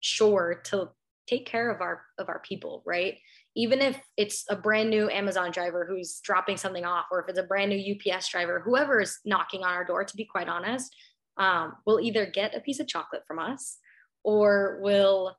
sure 0.00 0.60
to 0.64 0.88
take 1.26 1.46
care 1.46 1.70
of 1.70 1.80
our 1.80 2.02
of 2.18 2.28
our 2.28 2.40
people 2.40 2.82
right 2.84 3.18
even 3.56 3.80
if 3.80 4.00
it's 4.16 4.44
a 4.50 4.56
brand 4.56 4.90
new 4.90 5.10
amazon 5.10 5.50
driver 5.50 5.86
who's 5.88 6.20
dropping 6.22 6.56
something 6.56 6.84
off 6.84 7.06
or 7.10 7.22
if 7.22 7.28
it's 7.28 7.38
a 7.38 7.42
brand 7.42 7.70
new 7.70 7.94
ups 8.12 8.28
driver 8.28 8.60
whoever 8.64 9.00
is 9.00 9.18
knocking 9.24 9.62
on 9.62 9.72
our 9.72 9.84
door 9.84 10.04
to 10.04 10.16
be 10.16 10.24
quite 10.24 10.48
honest 10.48 10.94
um, 11.36 11.74
will 11.86 12.00
either 12.00 12.26
get 12.26 12.56
a 12.56 12.60
piece 12.60 12.80
of 12.80 12.86
chocolate 12.86 13.22
from 13.26 13.38
us 13.38 13.78
or 14.22 14.78
will 14.82 15.36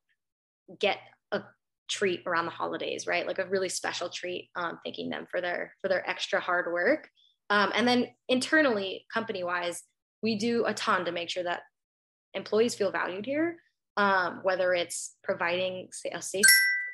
get 0.79 0.97
a 1.31 1.41
treat 1.89 2.21
around 2.25 2.45
the 2.45 2.51
holidays 2.51 3.07
right? 3.07 3.27
Like 3.27 3.39
a 3.39 3.47
really 3.47 3.69
special 3.69 4.09
treat 4.09 4.49
um, 4.55 4.79
thanking 4.83 5.09
them 5.09 5.27
for 5.29 5.41
their 5.41 5.73
for 5.81 5.87
their 5.87 6.07
extra 6.09 6.39
hard 6.39 6.71
work. 6.71 7.09
Um, 7.49 7.71
and 7.75 7.87
then 7.87 8.07
internally 8.27 9.05
company 9.13 9.43
wise 9.43 9.83
we 10.23 10.37
do 10.37 10.65
a 10.65 10.73
ton 10.73 11.05
to 11.05 11.11
make 11.11 11.29
sure 11.29 11.43
that 11.43 11.61
employees 12.33 12.75
feel 12.75 12.91
valued 12.91 13.25
here 13.25 13.57
um, 13.97 14.39
whether 14.43 14.73
it's 14.73 15.15
providing 15.23 15.87
a 16.11 16.21
safe 16.21 16.45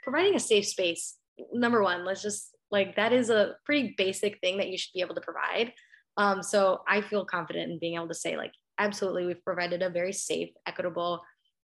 providing 0.03 0.36
a 0.36 0.39
safe 0.39 0.67
space 0.67 1.17
number 1.53 1.81
one 1.81 2.05
let's 2.05 2.22
just 2.22 2.55
like 2.72 2.96
that 2.96 3.13
is 3.13 3.29
a 3.29 3.55
pretty 3.65 3.93
basic 3.98 4.39
thing 4.39 4.58
that 4.58 4.70
you 4.70 4.77
should 4.77 4.93
be 4.93 5.01
able 5.01 5.15
to 5.15 5.22
provide. 5.22 5.74
Um, 6.17 6.43
so 6.43 6.81
i 6.88 7.00
feel 7.00 7.24
confident 7.24 7.72
in 7.72 7.79
being 7.79 7.96
able 7.96 8.10
to 8.10 8.13
say 8.13 8.36
like 8.36 8.51
absolutely 8.77 9.25
we've 9.25 9.43
provided 9.43 9.81
a 9.81 9.89
very 9.89 10.12
safe 10.12 10.50
equitable 10.67 11.22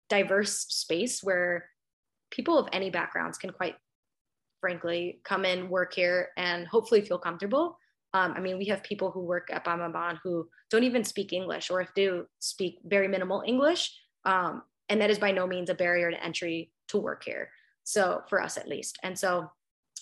diverse 0.08 0.66
space 0.68 1.22
where 1.24 1.68
people 2.30 2.56
of 2.56 2.68
any 2.72 2.88
backgrounds 2.88 3.36
can 3.36 3.50
quite 3.50 3.74
frankly 4.60 5.20
come 5.24 5.44
in 5.44 5.68
work 5.68 5.92
here 5.92 6.28
and 6.36 6.66
hopefully 6.68 7.00
feel 7.00 7.18
comfortable. 7.18 7.78
Um, 8.14 8.32
i 8.36 8.40
mean 8.40 8.58
we 8.58 8.66
have 8.66 8.82
people 8.84 9.10
who 9.10 9.20
work 9.20 9.48
at 9.52 9.64
Bon 9.64 10.18
who 10.22 10.48
don't 10.70 10.84
even 10.84 11.04
speak 11.04 11.32
english 11.32 11.68
or 11.68 11.80
if 11.80 11.92
do 11.94 12.24
speak 12.38 12.78
very 12.84 13.08
minimal 13.08 13.42
english 13.44 13.92
um, 14.24 14.62
and 14.88 15.00
that 15.00 15.10
is 15.10 15.18
by 15.18 15.32
no 15.32 15.46
means 15.46 15.68
a 15.68 15.74
barrier 15.74 16.10
to 16.10 16.24
entry 16.24 16.70
to 16.88 16.98
work 16.98 17.22
here 17.24 17.50
so 17.88 18.20
for 18.28 18.42
us 18.42 18.58
at 18.58 18.68
least. 18.68 18.98
And 19.02 19.18
so 19.18 19.50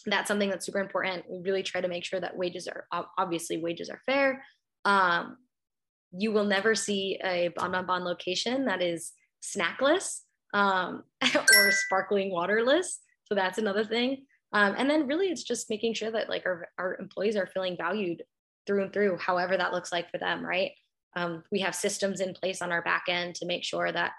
that's 0.07 0.27
something 0.27 0.51
that's 0.51 0.67
super 0.67 0.81
important. 0.81 1.25
We 1.31 1.39
really 1.39 1.63
try 1.63 1.81
to 1.81 1.87
make 1.87 2.05
sure 2.05 2.19
that 2.19 2.37
wages 2.37 2.67
are 2.67 2.87
obviously 3.17 3.59
wages 3.59 3.89
are 3.91 4.01
fair. 4.05 4.45
Um, 4.85 5.37
you 6.11 6.33
will 6.33 6.45
never 6.45 6.75
see 6.75 7.21
a 7.23 7.49
Bon 7.55 7.71
Bon 7.71 7.87
Bon 7.87 8.05
location 8.05 8.65
that 8.65 8.83
is 8.83 9.13
snackless 9.41 10.23
um, 10.53 11.05
or 11.37 11.71
sparkling 11.71 12.33
waterless. 12.33 12.99
So 13.27 13.37
that's 13.37 13.59
another 13.59 13.85
thing. 13.85 14.25
Um, 14.53 14.75
and 14.77 14.91
then 14.91 15.07
really 15.07 15.29
it's 15.29 15.45
just 15.45 15.71
making 15.71 15.95
sure 15.95 16.11
that 16.11 16.29
like 16.29 16.45
our, 16.45 16.67
our 16.79 16.97
employees 16.97 17.37
are 17.37 17.47
feeling 17.47 17.77
valued 17.77 18.25
through 18.67 18.83
and 18.83 18.93
through 18.93 19.17
however 19.19 19.57
that 19.57 19.73
looks 19.73 19.93
like 19.93 20.11
for 20.11 20.19
them 20.19 20.45
right? 20.45 20.73
Um, 21.15 21.45
we 21.53 21.61
have 21.61 21.75
systems 21.75 22.21
in 22.21 22.35
place 22.35 22.61
on 22.61 22.73
our 22.73 22.83
back 22.83 23.05
end 23.09 23.37
to 23.37 23.47
make 23.47 23.63
sure 23.63 23.93
that 23.93 24.13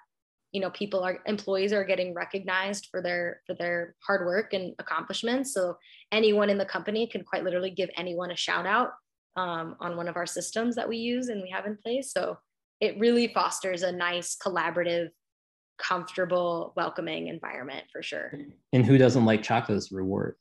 you 0.51 0.61
know 0.61 0.69
people 0.71 1.01
are 1.03 1.19
employees 1.25 1.73
are 1.73 1.83
getting 1.83 2.13
recognized 2.13 2.87
for 2.89 3.01
their 3.01 3.41
for 3.45 3.53
their 3.53 3.95
hard 4.05 4.25
work 4.25 4.53
and 4.53 4.73
accomplishments. 4.79 5.53
So 5.53 5.77
anyone 6.11 6.49
in 6.49 6.57
the 6.57 6.65
company 6.65 7.07
can 7.07 7.23
quite 7.23 7.43
literally 7.43 7.71
give 7.71 7.89
anyone 7.97 8.31
a 8.31 8.35
shout 8.35 8.65
out 8.65 8.91
um, 9.35 9.75
on 9.79 9.97
one 9.97 10.07
of 10.07 10.15
our 10.15 10.25
systems 10.25 10.75
that 10.75 10.89
we 10.89 10.97
use 10.97 11.27
and 11.27 11.41
we 11.41 11.49
have 11.49 11.65
in 11.65 11.77
place. 11.77 12.11
So 12.11 12.37
it 12.79 12.99
really 12.99 13.27
fosters 13.33 13.83
a 13.83 13.91
nice 13.91 14.35
collaborative 14.35 15.09
comfortable 15.77 16.73
welcoming 16.75 17.27
environment 17.27 17.85
for 17.91 18.01
sure. 18.01 18.33
And 18.73 18.85
who 18.85 18.97
doesn't 18.97 19.25
like 19.25 19.43
chocolate 19.43 19.85
reward? 19.91 20.35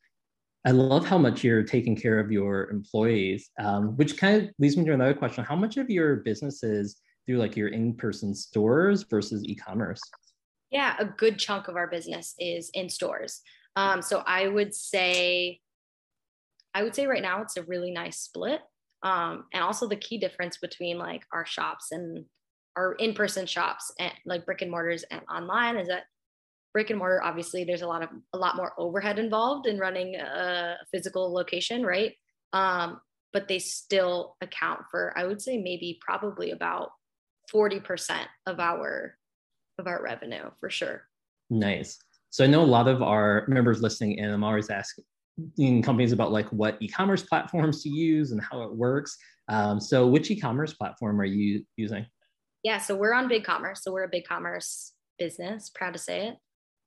I 0.65 0.71
love 0.71 1.05
how 1.05 1.17
much 1.17 1.43
you're 1.43 1.63
taking 1.63 1.95
care 1.95 2.19
of 2.19 2.31
your 2.31 2.69
employees 2.71 3.51
um, 3.59 3.95
which 3.97 4.17
kind 4.17 4.43
of 4.43 4.49
leads 4.59 4.75
me 4.75 4.85
to 4.85 4.93
another 4.93 5.13
question. 5.13 5.43
How 5.43 5.55
much 5.55 5.77
of 5.77 5.89
your 5.89 6.17
business 6.17 6.63
is 6.63 6.97
through 7.27 7.37
like 7.37 7.55
your 7.55 7.67
in-person 7.67 8.33
stores 8.33 9.03
versus 9.03 9.43
e-commerce? 9.43 10.01
Yeah, 10.71 10.95
a 10.99 11.05
good 11.05 11.37
chunk 11.37 11.67
of 11.67 11.75
our 11.75 11.87
business 11.87 12.33
is 12.39 12.71
in 12.73 12.89
stores. 12.89 13.41
Um, 13.75 14.01
so 14.01 14.23
I 14.25 14.47
would 14.47 14.73
say, 14.73 15.59
I 16.73 16.83
would 16.83 16.95
say 16.95 17.05
right 17.05 17.21
now 17.21 17.41
it's 17.41 17.57
a 17.57 17.63
really 17.63 17.91
nice 17.91 18.19
split. 18.19 18.61
Um, 19.03 19.45
and 19.53 19.63
also 19.63 19.87
the 19.87 19.95
key 19.95 20.17
difference 20.17 20.57
between 20.57 20.97
like 20.97 21.23
our 21.31 21.45
shops 21.45 21.91
and 21.91 22.25
our 22.75 22.93
in-person 22.93 23.45
shops 23.45 23.91
and 23.99 24.13
like 24.25 24.45
brick 24.45 24.61
and 24.61 24.71
mortars 24.71 25.03
and 25.11 25.21
online 25.31 25.77
is 25.77 25.87
that 25.87 26.03
brick 26.73 26.89
and 26.89 26.99
mortar 26.99 27.21
obviously 27.23 27.63
there's 27.63 27.81
a 27.81 27.87
lot 27.87 28.03
of 28.03 28.09
a 28.33 28.37
lot 28.37 28.55
more 28.55 28.73
overhead 28.77 29.17
involved 29.17 29.65
in 29.65 29.79
running 29.79 30.15
a 30.15 30.77
physical 30.91 31.33
location 31.33 31.83
right 31.83 32.13
um, 32.53 33.01
but 33.33 33.47
they 33.47 33.57
still 33.57 34.35
account 34.41 34.81
for 34.91 35.11
i 35.17 35.25
would 35.25 35.41
say 35.41 35.57
maybe 35.57 35.99
probably 36.05 36.51
about 36.51 36.91
40% 37.53 38.25
of 38.45 38.59
our 38.59 39.15
of 39.79 39.87
our 39.87 40.01
revenue 40.01 40.49
for 40.59 40.69
sure. 40.69 41.03
Nice. 41.49 41.99
So 42.29 42.43
I 42.43 42.47
know 42.47 42.61
a 42.61 42.65
lot 42.65 42.87
of 42.87 43.01
our 43.01 43.45
members 43.47 43.81
listening 43.81 44.19
and 44.19 44.31
I'm 44.31 44.43
always 44.43 44.69
asking 44.69 45.83
companies 45.83 46.11
about 46.11 46.31
like 46.31 46.47
what 46.49 46.77
e-commerce 46.81 47.23
platforms 47.23 47.83
to 47.83 47.89
use 47.89 48.31
and 48.31 48.41
how 48.41 48.63
it 48.63 48.73
works. 48.73 49.15
Um, 49.49 49.79
so 49.79 50.07
which 50.07 50.31
e-commerce 50.31 50.73
platform 50.73 51.21
are 51.21 51.25
you 51.25 51.63
using? 51.75 52.05
Yeah, 52.63 52.79
so 52.79 52.95
we're 52.95 53.13
on 53.13 53.29
BigCommerce. 53.29 53.77
So 53.77 53.93
we're 53.93 54.05
a 54.05 54.11
BigCommerce 54.11 54.91
business. 55.19 55.69
Proud 55.69 55.93
to 55.93 55.99
say 55.99 56.27
it. 56.27 56.37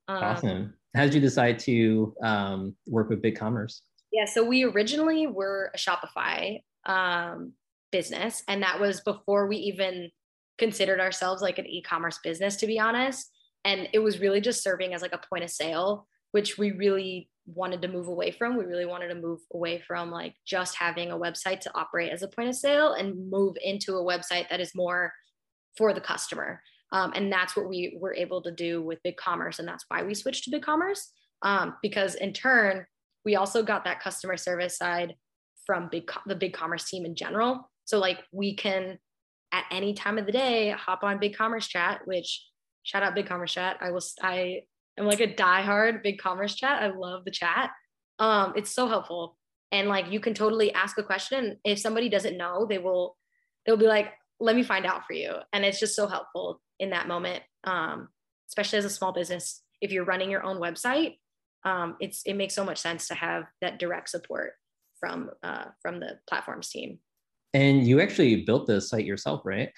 Um, 0.09 0.25
awesome. 0.25 0.75
How 0.95 1.05
did 1.05 1.15
you 1.15 1.21
decide 1.21 1.59
to 1.61 2.15
um, 2.23 2.77
work 2.87 3.09
with 3.09 3.23
BigCommerce? 3.23 3.81
Yeah, 4.13 4.25
so 4.25 4.45
we 4.45 4.65
originally 4.65 5.29
were 5.29 5.71
a 5.73 5.79
Shopify 5.79 6.63
um, 6.85 7.53
business, 7.93 8.43
and 8.49 8.63
that 8.63 8.81
was 8.81 9.01
before 9.01 9.47
we 9.47 9.57
even 9.57 10.11
considered 10.61 11.01
ourselves 11.01 11.43
like 11.43 11.59
an 11.59 11.67
e-commerce 11.67 12.21
business 12.23 12.55
to 12.57 12.69
be 12.69 12.79
honest. 12.79 13.29
And 13.65 13.89
it 13.93 13.99
was 13.99 14.21
really 14.21 14.41
just 14.41 14.63
serving 14.63 14.95
as 14.95 15.03
like 15.03 15.13
a 15.13 15.21
point 15.29 15.43
of 15.43 15.51
sale 15.51 16.07
which 16.33 16.59
we 16.59 16.73
really 16.73 17.29
wanted 17.47 17.83
to 17.83 17.89
move 17.89 18.07
away 18.07 18.31
from. 18.31 18.57
We 18.57 18.65
really 18.65 18.87
wanted 18.87 19.09
to 19.09 19.15
move 19.15 19.41
away 19.53 19.83
from 19.87 20.11
like 20.11 20.35
just 20.47 20.77
having 20.77 21.11
a 21.11 21.19
website 21.19 21.61
to 21.61 21.77
operate 21.77 22.13
as 22.13 22.23
a 22.23 22.29
point 22.29 22.49
of 22.49 22.55
sale 22.55 22.93
and 22.93 23.31
move 23.31 23.57
into 23.63 23.97
a 23.97 24.05
website 24.05 24.49
that 24.51 24.61
is 24.61 24.75
more 24.75 25.13
for 25.77 25.93
the 25.93 26.01
customer. 26.01 26.63
Um, 26.93 27.13
and 27.15 27.33
that's 27.33 27.57
what 27.57 27.69
we 27.69 27.97
were 28.01 28.15
able 28.15 28.43
to 28.43 28.53
do 28.53 28.83
with 28.83 28.99
BigCommerce 29.07 29.59
and 29.59 29.69
that's 29.69 29.85
why 29.89 30.03
we 30.03 30.15
switched 30.15 30.45
to 30.45 30.51
BigCommerce 30.51 31.07
um, 31.43 31.77
because 31.83 32.17
in 32.17 32.33
turn 32.33 32.85
we 33.25 33.37
also 33.37 33.63
got 33.63 33.85
that 33.85 34.01
customer 34.01 34.37
service 34.37 34.77
side 34.77 35.15
from 35.67 35.89
the 35.93 36.35
BigCommerce 36.35 36.87
team 36.89 37.05
in 37.05 37.15
general. 37.15 37.71
So 37.85 37.99
like 37.99 38.19
we 38.33 38.57
can 38.57 38.99
at 39.53 39.65
any 39.71 39.95
time 39.95 40.19
of 40.19 40.27
the 40.27 40.33
day, 40.33 40.71
hop 40.71 41.03
on 41.03 41.19
BigCommerce 41.19 41.69
Chat, 41.69 42.03
which 42.05 42.45
shout 42.83 43.03
out 43.03 43.17
BigCommerce 43.17 43.49
Chat. 43.49 43.79
I 43.81 43.91
was 43.91 44.15
I 44.23 44.63
am 44.99 45.07
like 45.07 45.21
a 45.21 45.33
diehard 45.33 46.05
BigCommerce 46.05 46.57
Chat. 46.57 46.83
I 46.83 46.89
love 46.89 47.25
the 47.25 47.31
chat. 47.31 47.71
Um, 48.19 48.53
it's 48.57 48.71
so 48.71 48.87
helpful. 48.87 49.37
And 49.73 49.89
like 49.89 50.11
you 50.11 50.21
can 50.21 50.35
totally 50.35 50.73
ask 50.73 50.99
a 50.99 51.03
question. 51.03 51.59
If 51.65 51.79
somebody 51.79 52.09
doesn't 52.09 52.37
know, 52.37 52.67
they 52.67 52.79
will 52.79 53.17
they'll 53.65 53.77
be 53.77 53.87
like, 53.87 54.13
let 54.39 54.57
me 54.57 54.63
find 54.63 54.87
out 54.87 55.07
for 55.07 55.13
you. 55.13 55.35
And 55.53 55.65
it's 55.65 55.81
just 55.81 55.95
so 55.95 56.07
helpful 56.07 56.61
in 56.79 56.91
that 56.91 57.09
moment. 57.09 57.43
Um, 57.65 58.09
especially 58.49 58.79
as 58.79 58.85
a 58.85 58.91
small 58.91 59.13
business, 59.13 59.63
if 59.81 59.93
you're 59.93 60.05
running 60.05 60.31
your 60.31 60.45
own 60.45 60.59
website, 60.59 61.19
um, 61.65 61.97
it's 62.01 62.23
it 62.25 62.35
makes 62.35 62.55
so 62.55 62.65
much 62.65 62.79
sense 62.79 63.09
to 63.09 63.15
have 63.15 63.45
that 63.61 63.79
direct 63.79 64.09
support 64.09 64.53
from 64.99 65.31
uh, 65.43 65.67
from 65.83 66.01
the 66.01 66.19
platforms 66.29 66.71
team. 66.71 66.99
And 67.53 67.87
you 67.87 68.01
actually 68.01 68.45
built 68.45 68.67
the 68.67 68.81
site 68.81 69.05
yourself, 69.05 69.43
right? 69.45 69.73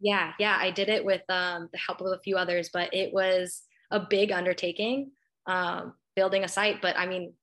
Yeah, 0.00 0.32
yeah, 0.38 0.56
I 0.58 0.70
did 0.72 0.88
it 0.88 1.04
with 1.04 1.22
um, 1.28 1.68
the 1.72 1.78
help 1.78 2.00
of 2.00 2.08
a 2.08 2.20
few 2.22 2.36
others, 2.36 2.70
but 2.72 2.92
it 2.92 3.12
was 3.12 3.62
a 3.90 4.00
big 4.00 4.32
undertaking 4.32 5.12
um, 5.46 5.94
building 6.16 6.44
a 6.44 6.48
site. 6.48 6.82
But 6.82 6.98
I 6.98 7.06
mean, 7.06 7.34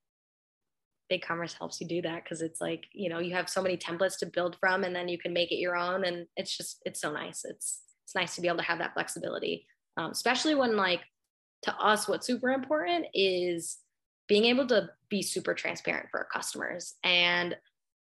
BigCommerce 1.10 1.56
helps 1.58 1.80
you 1.80 1.88
do 1.88 2.02
that 2.02 2.22
because 2.22 2.42
it's 2.42 2.60
like 2.60 2.84
you 2.92 3.08
know 3.08 3.18
you 3.18 3.34
have 3.34 3.48
so 3.48 3.62
many 3.62 3.76
templates 3.76 4.18
to 4.18 4.26
build 4.26 4.56
from, 4.60 4.84
and 4.84 4.94
then 4.94 5.08
you 5.08 5.18
can 5.18 5.32
make 5.32 5.50
it 5.52 5.56
your 5.56 5.76
own, 5.76 6.04
and 6.04 6.26
it's 6.36 6.56
just 6.56 6.82
it's 6.84 7.00
so 7.00 7.10
nice. 7.10 7.44
It's 7.44 7.82
it's 8.04 8.14
nice 8.14 8.34
to 8.34 8.42
be 8.42 8.48
able 8.48 8.58
to 8.58 8.64
have 8.64 8.78
that 8.78 8.94
flexibility, 8.94 9.66
um, 9.96 10.10
especially 10.10 10.54
when 10.54 10.76
like 10.76 11.00
to 11.62 11.74
us, 11.76 12.08
what's 12.08 12.26
super 12.26 12.50
important 12.50 13.06
is 13.12 13.78
being 14.28 14.44
able 14.44 14.66
to 14.66 14.88
be 15.08 15.22
super 15.22 15.54
transparent 15.54 16.08
for 16.10 16.20
our 16.20 16.26
customers 16.32 16.94
and 17.04 17.56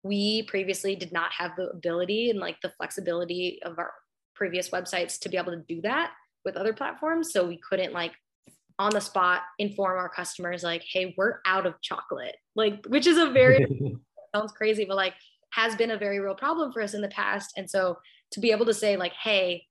we 0.04 0.44
previously 0.44 0.96
did 0.96 1.12
not 1.12 1.32
have 1.32 1.56
the 1.56 1.70
ability 1.70 2.30
and 2.30 2.40
like 2.40 2.60
the 2.62 2.74
flexibility 2.78 3.60
of 3.64 3.80
our 3.80 3.92
previous 4.36 4.70
websites 4.70 5.20
to 5.20 5.30
be 5.30 5.38
able 5.38 5.52
to 5.52 5.64
do 5.68 5.82
that 5.82 6.12
with 6.44 6.58
other 6.58 6.74
platforms. 6.74 7.32
So 7.32 7.48
we 7.48 7.58
couldn't 7.58 7.94
like 7.94 8.12
on 8.80 8.92
the 8.92 9.00
spot 9.00 9.42
inform 9.60 10.00
our 10.00 10.10
customers 10.10 10.64
like 10.64 10.84
hey 10.92 11.14
we're 11.16 11.40
out 11.46 11.68
of 11.68 11.80
chocolate 11.82 12.36
like 12.56 12.84
which 12.88 13.06
is 13.06 13.20
a 13.20 13.30
very 13.30 13.68
sounds 14.36 14.52
crazy 14.52 14.84
but 14.84 14.96
like 14.96 15.14
has 15.54 15.76
been 15.76 15.92
a 15.92 15.98
very 15.98 16.20
real 16.20 16.34
problem 16.34 16.72
for 16.72 16.82
us 16.82 16.94
in 16.94 17.02
the 17.02 17.08
past. 17.10 17.54
And 17.58 17.70
so 17.70 18.00
to 18.32 18.40
be 18.40 18.52
able 18.52 18.66
to 18.66 18.74
say 18.74 18.98
like 18.98 19.14
hey 19.14 19.64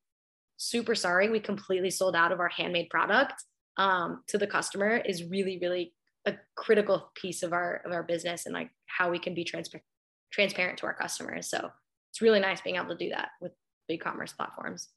super 0.57 0.95
sorry 0.95 1.29
we 1.29 1.41
completely 1.41 1.91
sold 1.91 2.15
out 2.15 2.33
of 2.33 2.39
our 2.39 2.49
handmade 2.49 2.89
product 2.89 3.35
um, 3.79 4.23
to 4.29 4.39
the 4.39 4.47
customer 4.47 4.97
is 5.05 5.25
really 5.25 5.59
really 5.61 5.93
a 6.27 6.35
critical 6.55 7.11
piece 7.17 7.43
of 7.43 7.53
our 7.53 7.83
of 7.85 7.93
our 7.93 8.05
business 8.05 8.47
and 8.47 8.55
like 8.55 8.71
how 8.87 9.11
we 9.11 9.19
can 9.19 9.35
be 9.35 9.43
transparent 9.43 9.85
transparent 10.33 10.79
to 10.79 10.87
our 10.87 10.95
customers. 10.95 11.49
So 11.49 11.71
it's 12.11 12.21
really 12.21 12.41
nice 12.41 12.61
being 12.61 12.77
able 12.77 12.89
to 12.89 12.97
do 12.97 13.11
that 13.11 13.31
with 13.41 13.53
BigCommerce 13.91 14.37
platforms. 14.37 14.89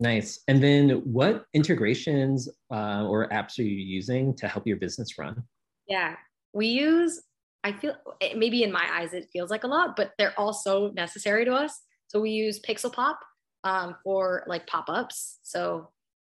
Nice. 0.00 0.40
And 0.48 0.62
then 0.62 0.90
what 1.04 1.46
integrations 1.54 2.48
uh, 2.72 3.04
or 3.06 3.28
apps 3.28 3.58
are 3.58 3.62
you 3.62 3.76
using 3.76 4.34
to 4.36 4.48
help 4.48 4.66
your 4.66 4.76
business 4.76 5.18
run? 5.18 5.42
Yeah, 5.88 6.16
we 6.52 6.66
use, 6.66 7.22
I 7.62 7.72
feel 7.72 7.94
maybe 8.36 8.64
in 8.64 8.72
my 8.72 8.86
eyes, 8.92 9.12
it 9.12 9.28
feels 9.32 9.50
like 9.50 9.64
a 9.64 9.68
lot, 9.68 9.96
but 9.96 10.12
they're 10.18 10.38
also 10.38 10.90
necessary 10.92 11.44
to 11.44 11.52
us. 11.52 11.80
So 12.08 12.20
we 12.20 12.30
use 12.30 12.60
Pixelpop 12.60 13.16
um, 13.62 13.96
for 14.02 14.44
like 14.46 14.66
pop 14.66 14.88
ups. 14.88 15.38
So, 15.42 15.90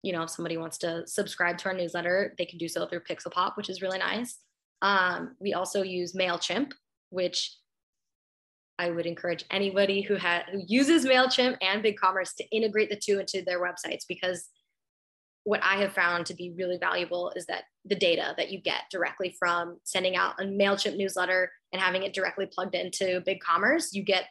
you 0.02 0.12
know, 0.12 0.22
if 0.22 0.30
somebody 0.30 0.56
wants 0.56 0.78
to 0.78 1.06
subscribe 1.06 1.56
to 1.58 1.68
our 1.68 1.74
newsletter, 1.74 2.34
they 2.36 2.44
can 2.44 2.58
do 2.58 2.68
so 2.68 2.86
through 2.86 3.00
Pixelpop, 3.00 3.56
which 3.56 3.70
is 3.70 3.82
really 3.82 3.98
nice. 3.98 4.38
Um, 4.82 5.36
we 5.40 5.54
also 5.54 5.82
use 5.82 6.12
MailChimp, 6.12 6.72
which 7.10 7.56
I 8.78 8.90
would 8.90 9.06
encourage 9.06 9.44
anybody 9.50 10.02
who 10.02 10.16
has 10.16 10.42
who 10.50 10.62
uses 10.66 11.04
Mailchimp 11.04 11.56
and 11.60 11.82
BigCommerce 11.82 12.34
to 12.36 12.48
integrate 12.50 12.90
the 12.90 13.00
two 13.02 13.20
into 13.20 13.42
their 13.42 13.62
websites 13.62 14.02
because 14.08 14.48
what 15.44 15.62
I 15.62 15.76
have 15.76 15.92
found 15.92 16.26
to 16.26 16.34
be 16.34 16.54
really 16.56 16.78
valuable 16.78 17.30
is 17.36 17.46
that 17.46 17.64
the 17.84 17.94
data 17.94 18.34
that 18.38 18.50
you 18.50 18.60
get 18.60 18.82
directly 18.90 19.36
from 19.38 19.78
sending 19.84 20.16
out 20.16 20.40
a 20.40 20.44
Mailchimp 20.44 20.96
newsletter 20.96 21.52
and 21.72 21.80
having 21.80 22.02
it 22.02 22.14
directly 22.14 22.46
plugged 22.46 22.74
into 22.74 23.22
BigCommerce, 23.26 23.88
you 23.92 24.02
get 24.02 24.24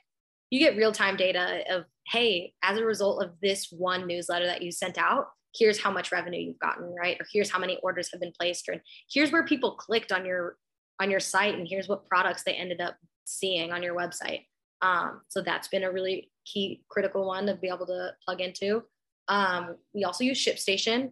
you 0.49 0.59
get 0.59 0.77
real-time 0.77 1.15
data 1.15 1.63
of 1.69 1.85
hey, 2.11 2.53
as 2.63 2.77
a 2.77 2.85
result 2.85 3.23
of 3.23 3.31
this 3.41 3.67
one 3.71 4.05
newsletter 4.05 4.45
that 4.45 4.61
you 4.61 4.71
sent 4.71 4.97
out, 4.97 5.27
here's 5.55 5.79
how 5.79 5.89
much 5.89 6.11
revenue 6.11 6.39
you've 6.39 6.59
gotten, 6.59 6.93
right? 6.93 7.17
Or 7.19 7.25
here's 7.31 7.49
how 7.49 7.59
many 7.59 7.79
orders 7.81 8.09
have 8.11 8.19
been 8.19 8.33
placed, 8.37 8.67
or 8.67 8.81
here's 9.11 9.31
where 9.31 9.45
people 9.45 9.75
clicked 9.75 10.11
on 10.11 10.25
your 10.25 10.57
on 10.99 11.09
your 11.09 11.19
site 11.19 11.55
and 11.55 11.67
here's 11.67 11.87
what 11.87 12.07
products 12.07 12.43
they 12.43 12.53
ended 12.53 12.81
up 12.81 12.95
seeing 13.25 13.71
on 13.71 13.83
your 13.83 13.95
website. 13.95 14.45
Um, 14.81 15.21
so 15.29 15.41
that's 15.41 15.67
been 15.67 15.83
a 15.83 15.91
really 15.91 16.29
key 16.45 16.83
critical 16.89 17.25
one 17.25 17.45
to 17.47 17.55
be 17.55 17.69
able 17.69 17.85
to 17.87 18.11
plug 18.25 18.41
into. 18.41 18.83
Um, 19.27 19.75
we 19.93 20.03
also 20.03 20.23
use 20.23 20.43
ShipStation, 20.43 21.11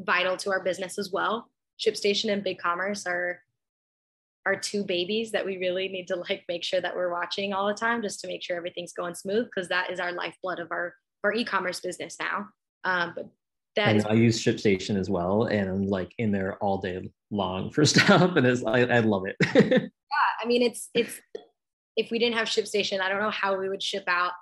vital 0.00 0.36
to 0.38 0.50
our 0.50 0.62
business 0.62 0.98
as 0.98 1.10
well. 1.12 1.48
ShipStation 1.80 2.32
and 2.32 2.44
BigCommerce 2.44 3.06
are 3.06 3.42
are 4.46 4.56
two 4.56 4.82
babies 4.82 5.30
that 5.32 5.44
we 5.44 5.58
really 5.58 5.86
need 5.88 6.08
to 6.08 6.16
like 6.16 6.44
make 6.48 6.64
sure 6.64 6.80
that 6.80 6.96
we're 6.96 7.12
watching 7.12 7.52
all 7.52 7.66
the 7.68 7.74
time 7.74 8.00
just 8.00 8.20
to 8.20 8.26
make 8.26 8.42
sure 8.42 8.56
everything's 8.56 8.94
going 8.94 9.14
smooth 9.14 9.44
because 9.44 9.68
that 9.68 9.90
is 9.90 10.00
our 10.00 10.12
lifeblood 10.12 10.58
of 10.58 10.72
our 10.72 10.94
our 11.22 11.32
e-commerce 11.34 11.80
business 11.80 12.16
now. 12.18 12.48
Um, 12.84 13.12
but 13.14 13.28
that 13.76 13.88
and 13.90 13.98
is- 13.98 14.06
I 14.06 14.14
use 14.14 14.42
ShipStation 14.42 14.98
as 14.98 15.10
well, 15.10 15.44
and 15.44 15.68
I'm 15.68 15.86
like 15.86 16.12
in 16.18 16.32
there 16.32 16.56
all 16.56 16.78
day 16.78 17.10
long 17.30 17.70
for 17.70 17.84
stuff, 17.86 18.36
and 18.36 18.46
it's 18.46 18.64
I, 18.64 18.80
I 18.80 19.00
love 19.00 19.24
it. 19.26 19.36
yeah, 19.54 19.88
I 20.42 20.46
mean 20.46 20.62
it's 20.62 20.88
it's 20.94 21.20
if 21.96 22.10
we 22.10 22.18
didn't 22.18 22.36
have 22.36 22.48
ShipStation, 22.48 23.00
I 23.00 23.08
don't 23.08 23.20
know 23.20 23.30
how 23.30 23.58
we 23.58 23.68
would 23.68 23.82
ship 23.82 24.04
out 24.06 24.32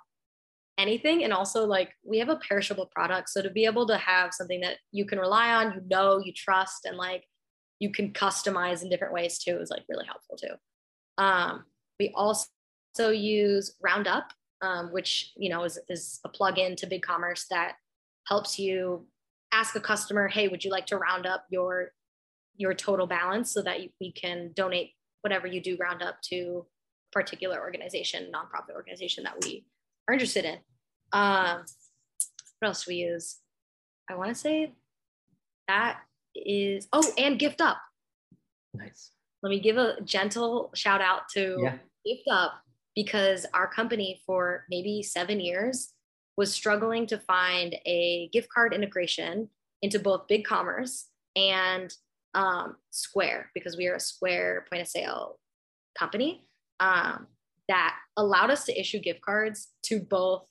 anything 0.79 1.25
and 1.25 1.33
also 1.33 1.65
like 1.65 1.91
we 2.05 2.17
have 2.17 2.29
a 2.29 2.37
perishable 2.37 2.85
product 2.85 3.27
so 3.27 3.41
to 3.41 3.49
be 3.49 3.65
able 3.65 3.85
to 3.85 3.97
have 3.97 4.33
something 4.33 4.61
that 4.61 4.77
you 4.93 5.05
can 5.05 5.19
rely 5.19 5.53
on 5.53 5.73
you 5.73 5.81
know 5.89 6.21
you 6.23 6.31
trust 6.31 6.85
and 6.85 6.95
like 6.95 7.25
you 7.79 7.91
can 7.91 8.13
customize 8.13 8.81
in 8.81 8.89
different 8.89 9.13
ways 9.13 9.37
too 9.37 9.59
is 9.59 9.69
like 9.69 9.83
really 9.89 10.05
helpful 10.05 10.37
too 10.37 10.55
um, 11.21 11.65
we 11.99 12.13
also 12.15 13.09
use 13.09 13.75
roundup 13.83 14.31
um, 14.61 14.87
which 14.93 15.33
you 15.35 15.49
know 15.49 15.63
is, 15.65 15.77
is 15.89 16.21
a 16.25 16.29
plugin 16.29 16.77
to 16.77 16.87
BigCommerce 16.87 17.45
that 17.49 17.73
helps 18.27 18.57
you 18.57 19.05
ask 19.51 19.75
a 19.75 19.81
customer 19.81 20.29
hey 20.29 20.47
would 20.47 20.63
you 20.63 20.71
like 20.71 20.85
to 20.85 20.97
round 20.97 21.25
up 21.25 21.45
your 21.49 21.91
your 22.59 22.75
total 22.75 23.07
balance 23.07 23.51
so 23.51 23.63
that 23.63 23.81
you, 23.81 23.89
we 23.99 24.11
can 24.11 24.51
donate 24.53 24.91
whatever 25.21 25.47
you 25.47 25.59
do 25.59 25.75
round 25.77 26.03
up 26.03 26.21
to 26.21 26.65
a 26.65 27.11
particular 27.11 27.59
organization 27.59 28.31
nonprofit 28.31 28.75
organization 28.75 29.23
that 29.23 29.33
we 29.43 29.65
are 30.07 30.13
interested 30.13 30.45
in 30.45 30.59
um, 31.11 31.63
what 32.59 32.67
else 32.67 32.85
do 32.85 32.91
we 32.91 32.97
use? 32.97 33.37
I 34.09 34.15
want 34.15 34.29
to 34.29 34.35
say 34.35 34.73
that 35.67 35.99
is 36.35 36.87
oh, 36.93 37.03
and 37.17 37.39
Gift 37.39 37.61
Up. 37.61 37.77
Nice. 38.73 39.11
Let 39.41 39.49
me 39.49 39.59
give 39.59 39.77
a 39.77 40.01
gentle 40.03 40.71
shout 40.75 41.01
out 41.01 41.21
to 41.33 41.57
yeah. 41.61 41.77
Gift 42.05 42.27
Up 42.29 42.61
because 42.95 43.45
our 43.53 43.67
company 43.67 44.21
for 44.25 44.65
maybe 44.69 45.01
seven 45.03 45.39
years 45.39 45.93
was 46.37 46.53
struggling 46.53 47.07
to 47.07 47.17
find 47.17 47.75
a 47.85 48.29
gift 48.33 48.49
card 48.53 48.73
integration 48.73 49.49
into 49.81 49.99
both 49.99 50.27
BigCommerce 50.27 51.05
and 51.35 51.93
um, 52.33 52.75
Square 52.91 53.51
because 53.53 53.77
we 53.77 53.87
are 53.87 53.95
a 53.95 53.99
Square 53.99 54.65
point 54.69 54.81
of 54.81 54.87
sale 54.87 55.39
company 55.97 56.45
um, 56.79 57.27
that 57.67 57.95
allowed 58.17 58.51
us 58.51 58.65
to 58.65 58.79
issue 58.79 58.99
gift 58.99 59.21
cards 59.21 59.69
to 59.83 59.99
both 59.99 60.45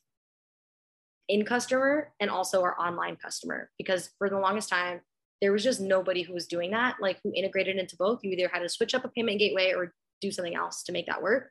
in 1.28 1.44
customer 1.44 2.12
and 2.20 2.30
also 2.30 2.62
our 2.62 2.78
online 2.80 3.16
customer. 3.16 3.70
Because 3.78 4.10
for 4.18 4.28
the 4.28 4.38
longest 4.38 4.68
time 4.68 5.00
there 5.40 5.52
was 5.52 5.62
just 5.62 5.80
nobody 5.80 6.22
who 6.22 6.32
was 6.32 6.46
doing 6.46 6.72
that. 6.72 6.96
Like 7.00 7.18
who 7.22 7.32
integrated 7.34 7.76
into 7.76 7.96
both. 7.96 8.20
You 8.22 8.32
either 8.32 8.50
had 8.52 8.60
to 8.60 8.68
switch 8.68 8.94
up 8.94 9.04
a 9.04 9.08
payment 9.08 9.38
gateway 9.38 9.72
or 9.72 9.92
do 10.20 10.30
something 10.30 10.56
else 10.56 10.82
to 10.84 10.92
make 10.92 11.06
that 11.06 11.22
work. 11.22 11.50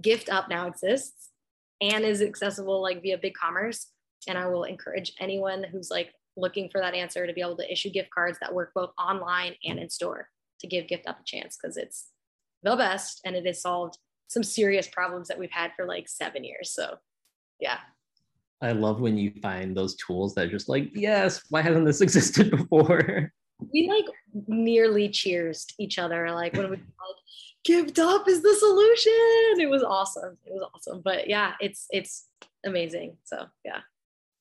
Gift 0.00 0.28
up 0.28 0.48
now 0.48 0.68
exists 0.68 1.30
and 1.80 2.04
is 2.04 2.22
accessible 2.22 2.80
like 2.80 3.02
via 3.02 3.18
BigCommerce. 3.18 3.86
And 4.28 4.36
i 4.36 4.46
will 4.46 4.64
encourage 4.64 5.12
anyone 5.20 5.64
who's 5.64 5.90
like 5.90 6.12
looking 6.38 6.68
for 6.70 6.80
that 6.80 6.94
answer 6.94 7.26
to 7.26 7.32
be 7.32 7.40
able 7.40 7.56
to 7.56 7.70
issue 7.72 7.90
gift 7.90 8.10
cards 8.10 8.38
that 8.40 8.54
work 8.54 8.70
both 8.74 8.90
online 8.98 9.54
and 9.64 9.78
in 9.78 9.90
store 9.90 10.28
to 10.60 10.66
give 10.66 10.88
gift 10.88 11.06
up 11.06 11.20
a 11.20 11.24
chance 11.24 11.56
because 11.60 11.76
it's 11.76 12.08
the 12.62 12.76
best 12.76 13.20
and 13.24 13.36
it 13.36 13.46
has 13.46 13.60
solved 13.60 13.98
some 14.28 14.42
serious 14.42 14.88
problems 14.88 15.28
that 15.28 15.38
we've 15.38 15.50
had 15.50 15.72
for 15.76 15.86
like 15.86 16.08
seven 16.08 16.44
years 16.44 16.72
so 16.72 16.96
yeah 17.60 17.78
I 18.60 18.72
love 18.72 19.00
when 19.00 19.16
you 19.16 19.32
find 19.40 19.76
those 19.76 19.94
tools 19.96 20.34
that 20.34 20.46
are 20.46 20.50
just 20.50 20.68
like, 20.68 20.90
yes, 20.92 21.42
why 21.50 21.62
hasn't 21.62 21.86
this 21.86 22.00
existed 22.00 22.50
before? 22.50 23.32
We 23.72 23.88
like 23.88 24.04
nearly 24.46 25.08
cheers 25.08 25.66
each 25.78 25.98
other. 25.98 26.30
Like 26.32 26.54
when 26.54 26.70
we 26.70 26.76
like, 26.76 26.86
Gift 27.64 27.98
Up 27.98 28.28
is 28.28 28.42
the 28.42 28.54
solution. 28.54 29.60
It 29.60 29.68
was 29.70 29.82
awesome. 29.82 30.36
It 30.44 30.52
was 30.52 30.68
awesome. 30.74 31.02
But 31.04 31.28
yeah, 31.28 31.52
it's 31.60 31.86
it's 31.90 32.26
amazing. 32.64 33.16
So 33.24 33.46
yeah. 33.64 33.80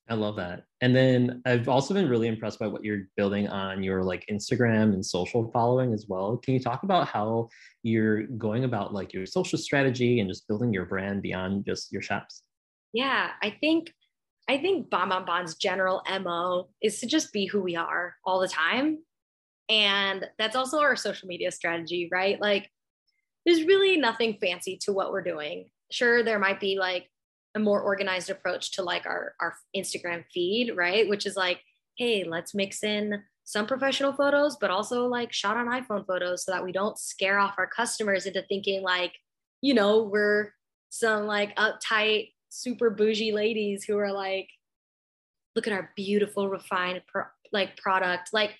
I 0.09 0.13
love 0.13 0.37
that. 0.37 0.63
And 0.81 0.95
then 0.95 1.41
I've 1.45 1.67
also 1.67 1.93
been 1.93 2.07
really 2.07 2.27
impressed 2.27 2.59
by 2.59 2.67
what 2.67 2.83
you're 2.83 3.07
building 3.17 3.47
on 3.49 3.83
your 3.83 4.03
like 4.03 4.25
Instagram 4.31 4.93
and 4.93 5.05
social 5.05 5.51
following 5.51 5.93
as 5.93 6.05
well. 6.07 6.37
Can 6.37 6.53
you 6.53 6.59
talk 6.61 6.83
about 6.83 7.07
how 7.07 7.49
you're 7.83 8.23
going 8.23 8.63
about 8.63 8.93
like 8.93 9.13
your 9.13 9.25
social 9.25 9.59
strategy 9.59 10.19
and 10.19 10.29
just 10.29 10.47
building 10.47 10.73
your 10.73 10.85
brand 10.85 11.21
beyond 11.21 11.65
just 11.65 11.91
your 11.91 12.01
shops? 12.01 12.43
Yeah, 12.93 13.31
I 13.41 13.49
think 13.59 13.91
I 14.49 14.57
think 14.57 14.89
Bon 14.89 15.09
Bon 15.09 15.25
Bon's 15.25 15.55
general 15.55 16.01
MO 16.21 16.69
is 16.81 16.99
to 17.01 17.07
just 17.07 17.33
be 17.33 17.45
who 17.45 17.61
we 17.61 17.75
are 17.75 18.15
all 18.23 18.39
the 18.39 18.47
time. 18.47 18.99
And 19.69 20.25
that's 20.37 20.55
also 20.55 20.79
our 20.79 20.95
social 20.95 21.27
media 21.27 21.51
strategy, 21.51 22.07
right? 22.09 22.39
Like, 22.39 22.69
there's 23.45 23.63
really 23.63 23.97
nothing 23.97 24.37
fancy 24.39 24.77
to 24.83 24.93
what 24.93 25.11
we're 25.11 25.21
doing. 25.21 25.69
Sure, 25.91 26.23
there 26.23 26.39
might 26.39 26.61
be 26.61 26.77
like 26.79 27.09
a 27.57 27.59
more 27.59 27.81
organized 27.81 28.29
approach 28.29 28.71
to 28.73 28.83
like 28.83 29.05
our, 29.05 29.33
our 29.41 29.55
Instagram 29.75 30.23
feed, 30.33 30.71
right? 30.75 31.09
Which 31.09 31.25
is 31.25 31.35
like, 31.35 31.59
hey, 31.97 32.23
let's 32.23 32.55
mix 32.55 32.84
in 32.84 33.23
some 33.43 33.65
professional 33.65 34.13
photos, 34.13 34.58
but 34.58 34.69
also 34.69 35.08
like 35.08 35.34
shot 35.34 35.58
on 35.58 35.67
iPhone 35.67 36.05
photos 36.05 36.45
so 36.45 36.51
that 36.51 36.63
we 36.63 36.71
don't 36.71 36.97
scare 36.97 37.39
off 37.39 37.55
our 37.58 37.67
customers 37.67 38.25
into 38.25 38.43
thinking 38.43 38.82
like, 38.82 39.13
you 39.62 39.73
know, 39.73 40.03
we're 40.03 40.53
some 40.89 41.25
like 41.25 41.55
uptight 41.58 42.32
super 42.49 42.89
bougie 42.89 43.32
ladies 43.32 43.84
who 43.84 43.97
are 43.97 44.12
like, 44.12 44.47
look 45.55 45.67
at 45.67 45.73
our 45.73 45.91
beautiful, 45.95 46.49
refined 46.49 47.01
pro- 47.08 47.23
like 47.51 47.75
product. 47.77 48.29
Like, 48.32 48.51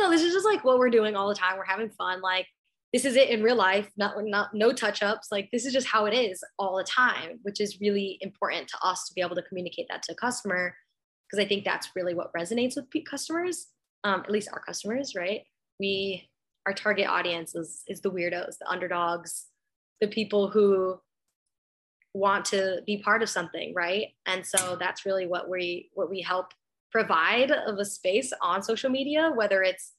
no, 0.00 0.10
this 0.10 0.22
is 0.22 0.32
just 0.32 0.46
like 0.46 0.64
what 0.64 0.78
we're 0.78 0.90
doing 0.90 1.14
all 1.14 1.28
the 1.28 1.34
time. 1.34 1.58
We're 1.58 1.64
having 1.64 1.90
fun. 1.90 2.22
Like, 2.22 2.46
this 2.92 3.04
is 3.04 3.16
it 3.16 3.30
in 3.30 3.42
real 3.42 3.56
life, 3.56 3.90
not 3.96 4.14
not 4.24 4.54
no 4.54 4.72
touch 4.72 5.02
ups. 5.02 5.28
Like, 5.30 5.48
this 5.52 5.66
is 5.66 5.72
just 5.72 5.86
how 5.86 6.06
it 6.06 6.14
is 6.14 6.42
all 6.58 6.76
the 6.76 6.84
time, 6.84 7.40
which 7.42 7.60
is 7.60 7.80
really 7.80 8.18
important 8.20 8.68
to 8.68 8.78
us 8.82 9.06
to 9.08 9.14
be 9.14 9.20
able 9.20 9.36
to 9.36 9.42
communicate 9.42 9.86
that 9.88 10.02
to 10.04 10.12
a 10.12 10.16
customer 10.16 10.74
because 11.28 11.44
I 11.44 11.48
think 11.48 11.64
that's 11.64 11.90
really 11.96 12.14
what 12.14 12.32
resonates 12.34 12.76
with 12.76 12.86
customers, 13.04 13.68
um, 14.04 14.20
at 14.20 14.30
least 14.30 14.48
our 14.52 14.60
customers, 14.60 15.14
right? 15.14 15.42
We 15.80 16.28
our 16.66 16.72
target 16.72 17.06
audience 17.06 17.54
is 17.54 17.82
is 17.88 18.00
the 18.00 18.10
weirdos, 18.10 18.58
the 18.58 18.68
underdogs, 18.68 19.46
the 20.00 20.08
people 20.08 20.48
who 20.48 21.00
want 22.14 22.46
to 22.46 22.80
be 22.86 22.96
part 22.96 23.22
of 23.22 23.28
something 23.28 23.74
right 23.74 24.06
and 24.24 24.44
so 24.44 24.74
that's 24.80 25.04
really 25.04 25.26
what 25.26 25.50
we 25.50 25.90
what 25.92 26.08
we 26.08 26.22
help 26.22 26.46
provide 26.90 27.50
of 27.50 27.76
a 27.78 27.84
space 27.84 28.32
on 28.40 28.62
social 28.62 28.88
media 28.88 29.30
whether 29.34 29.62
it's 29.62 29.92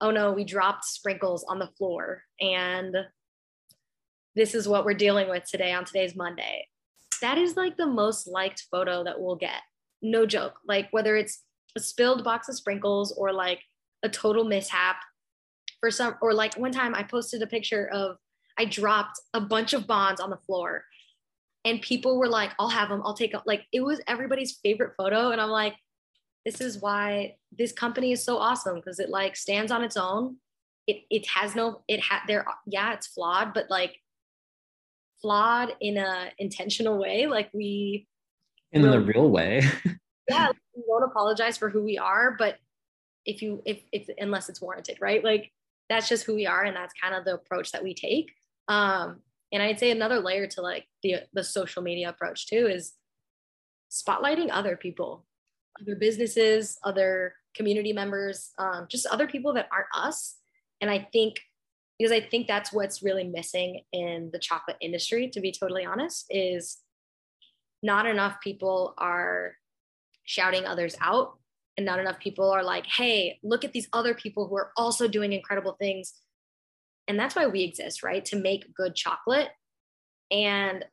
oh 0.00 0.10
no 0.10 0.32
we 0.32 0.44
dropped 0.44 0.84
sprinkles 0.84 1.44
on 1.48 1.58
the 1.58 1.70
floor. 1.78 2.22
And 2.40 2.96
this 4.34 4.54
is 4.54 4.68
what 4.68 4.84
we're 4.84 4.94
dealing 4.94 5.28
with 5.28 5.44
today 5.44 5.72
on 5.72 5.84
today's 5.84 6.16
monday. 6.16 6.66
That 7.20 7.38
is 7.38 7.56
like 7.56 7.76
the 7.76 7.86
most 7.86 8.28
liked 8.28 8.66
photo 8.70 9.04
that 9.04 9.20
we'll 9.20 9.36
get. 9.36 9.62
No 10.00 10.26
joke. 10.26 10.54
Like 10.66 10.88
whether 10.92 11.16
it's 11.16 11.42
a 11.76 11.80
spilled 11.80 12.24
box 12.24 12.48
of 12.48 12.56
sprinkles 12.56 13.12
or 13.12 13.32
like 13.32 13.60
a 14.02 14.08
total 14.08 14.44
mishap 14.44 14.96
for 15.80 15.90
some 15.90 16.16
or 16.20 16.34
like 16.34 16.56
one 16.56 16.72
time 16.72 16.94
i 16.94 17.02
posted 17.02 17.42
a 17.42 17.46
picture 17.46 17.88
of 17.88 18.16
i 18.58 18.64
dropped 18.64 19.18
a 19.34 19.40
bunch 19.40 19.72
of 19.72 19.86
bonds 19.86 20.20
on 20.20 20.30
the 20.30 20.36
floor 20.38 20.84
and 21.64 21.82
people 21.82 22.18
were 22.18 22.28
like 22.28 22.52
i'll 22.58 22.68
have 22.68 22.88
them 22.88 23.02
i'll 23.04 23.14
take 23.14 23.32
them 23.32 23.42
like 23.46 23.64
it 23.72 23.80
was 23.80 24.00
everybody's 24.06 24.58
favorite 24.62 24.92
photo. 24.96 25.30
And 25.30 25.40
i'm 25.40 25.50
like 25.50 25.74
this 26.48 26.62
is 26.62 26.80
why 26.80 27.36
this 27.52 27.72
company 27.72 28.10
is 28.10 28.24
so 28.24 28.38
awesome 28.38 28.76
because 28.76 28.98
it 28.98 29.10
like 29.10 29.36
stands 29.36 29.70
on 29.70 29.84
its 29.84 29.98
own. 29.98 30.36
It 30.86 31.02
it 31.10 31.26
has 31.28 31.54
no 31.54 31.82
it 31.86 32.00
had 32.00 32.20
there 32.26 32.46
yeah 32.66 32.94
it's 32.94 33.06
flawed 33.06 33.52
but 33.52 33.68
like 33.68 33.96
flawed 35.20 35.74
in 35.80 35.98
a 35.98 36.30
intentional 36.38 36.96
way. 36.96 37.26
Like 37.26 37.50
we 37.52 38.06
in 38.72 38.82
the 38.82 39.00
real 39.00 39.28
way. 39.30 39.62
Yeah 40.30 40.48
we 40.76 40.82
won't 40.86 41.04
apologize 41.04 41.56
for 41.56 41.70
who 41.70 41.82
we 41.82 41.96
are 41.96 42.36
but 42.38 42.56
if 43.24 43.40
you 43.40 43.62
if 43.64 43.80
if 43.92 44.08
unless 44.18 44.48
it's 44.48 44.60
warranted 44.60 44.98
right? 45.00 45.22
Like 45.24 45.52
that's 45.88 46.08
just 46.08 46.24
who 46.24 46.34
we 46.34 46.46
are 46.46 46.64
and 46.64 46.76
that's 46.76 46.92
kind 47.02 47.14
of 47.14 47.24
the 47.24 47.34
approach 47.34 47.72
that 47.72 47.82
we 47.82 47.94
take. 47.94 48.32
Um 48.68 49.20
and 49.50 49.62
i'd 49.62 49.78
say 49.78 49.90
another 49.90 50.20
layer 50.20 50.46
to 50.46 50.60
like 50.60 50.86
the 51.02 51.14
the 51.32 51.42
social 51.42 51.80
media 51.80 52.10
approach 52.10 52.46
too 52.46 52.66
is 52.66 52.92
spotlighting 53.90 54.48
other 54.50 54.76
people 54.76 55.24
other 55.82 55.96
businesses 55.96 56.78
other 56.84 57.34
community 57.54 57.92
members 57.92 58.52
um, 58.58 58.86
just 58.88 59.06
other 59.06 59.26
people 59.26 59.52
that 59.52 59.68
aren't 59.72 59.86
us 59.94 60.36
and 60.80 60.90
i 60.90 61.08
think 61.12 61.36
because 61.98 62.12
i 62.12 62.20
think 62.20 62.46
that's 62.46 62.72
what's 62.72 63.02
really 63.02 63.24
missing 63.24 63.82
in 63.92 64.30
the 64.32 64.38
chocolate 64.38 64.76
industry 64.80 65.28
to 65.28 65.40
be 65.40 65.52
totally 65.52 65.84
honest 65.84 66.26
is 66.30 66.78
not 67.82 68.06
enough 68.06 68.40
people 68.42 68.94
are 68.98 69.54
shouting 70.24 70.66
others 70.66 70.94
out 71.00 71.38
and 71.76 71.86
not 71.86 71.98
enough 71.98 72.18
people 72.18 72.50
are 72.50 72.64
like 72.64 72.86
hey 72.86 73.38
look 73.42 73.64
at 73.64 73.72
these 73.72 73.88
other 73.92 74.14
people 74.14 74.46
who 74.46 74.56
are 74.56 74.72
also 74.76 75.08
doing 75.08 75.32
incredible 75.32 75.76
things 75.78 76.14
and 77.08 77.18
that's 77.18 77.34
why 77.34 77.46
we 77.46 77.62
exist, 77.62 78.02
right? 78.02 78.24
To 78.26 78.36
make 78.36 78.74
good 78.74 78.94
chocolate. 78.94 79.48
And 80.30 80.84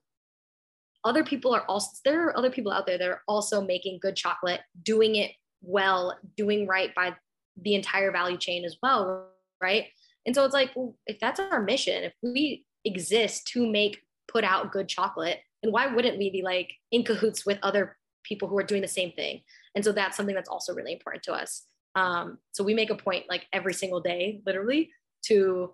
other 1.05 1.23
people 1.23 1.53
are 1.53 1.63
also, 1.67 1.91
there 2.03 2.25
are 2.25 2.37
other 2.37 2.49
people 2.49 2.71
out 2.71 2.85
there 2.85 2.97
that 2.97 3.07
are 3.07 3.21
also 3.27 3.61
making 3.61 3.99
good 4.01 4.15
chocolate, 4.15 4.61
doing 4.83 5.15
it 5.15 5.31
well, 5.61 6.17
doing 6.35 6.67
right 6.67 6.93
by 6.95 7.15
the 7.61 7.75
entire 7.75 8.11
value 8.11 8.37
chain 8.37 8.65
as 8.65 8.77
well, 8.81 9.29
right? 9.61 9.85
And 10.25 10.35
so 10.35 10.43
it's 10.43 10.53
like, 10.53 10.71
well, 10.75 10.95
if 11.05 11.19
that's 11.19 11.39
our 11.39 11.61
mission, 11.61 12.03
if 12.03 12.13
we 12.21 12.65
exist 12.83 13.47
to 13.49 13.65
make, 13.65 13.99
put 14.27 14.43
out 14.43 14.71
good 14.71 14.89
chocolate, 14.89 15.39
then 15.61 15.71
why 15.71 15.87
wouldn't 15.87 16.17
we 16.17 16.29
be 16.31 16.41
like 16.41 16.73
in 16.91 17.03
cahoots 17.03 17.45
with 17.45 17.59
other 17.61 17.95
people 18.23 18.47
who 18.47 18.57
are 18.57 18.63
doing 18.63 18.81
the 18.81 18.87
same 18.87 19.11
thing? 19.11 19.41
And 19.75 19.85
so 19.85 19.91
that's 19.91 20.17
something 20.17 20.35
that's 20.35 20.49
also 20.49 20.73
really 20.73 20.93
important 20.93 21.23
to 21.23 21.33
us. 21.33 21.63
Um, 21.93 22.39
so 22.51 22.63
we 22.63 22.73
make 22.73 22.89
a 22.89 22.95
point 22.95 23.25
like 23.29 23.45
every 23.53 23.73
single 23.73 24.01
day, 24.01 24.41
literally, 24.45 24.91
to 25.27 25.71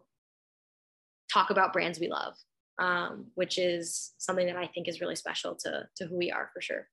talk 1.32 1.50
about 1.50 1.74
brands 1.74 2.00
we 2.00 2.10
love, 2.10 2.36
um, 2.82 3.28
which 3.36 3.58
is 3.60 4.14
something 4.18 4.48
that 4.48 4.58
I 4.58 4.68
think 4.68 4.88
is 4.88 5.00
really 5.00 5.16
special 5.16 5.56
to, 5.56 5.88
to 5.98 6.06
who 6.08 6.18
we 6.18 6.32
are 6.32 6.50
for 6.54 6.62
sure. 6.62 6.88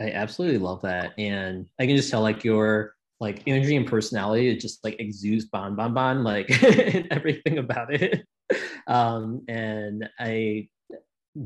I 0.00 0.10
absolutely 0.12 0.58
love 0.58 0.80
that. 0.82 1.12
And 1.18 1.66
I 1.78 1.86
can 1.86 1.94
just 1.94 2.10
tell 2.10 2.22
like 2.22 2.42
your 2.42 2.94
like 3.20 3.42
energy 3.46 3.76
and 3.76 3.86
personality, 3.86 4.48
it 4.48 4.60
just 4.60 4.82
like 4.82 4.98
exudes 4.98 5.44
bon 5.44 5.76
bon 5.76 5.92
bon, 5.92 6.24
like 6.24 6.50
everything 7.10 7.58
about 7.58 7.92
it. 7.92 8.24
Um, 8.86 9.42
and 9.46 10.08
I 10.18 10.68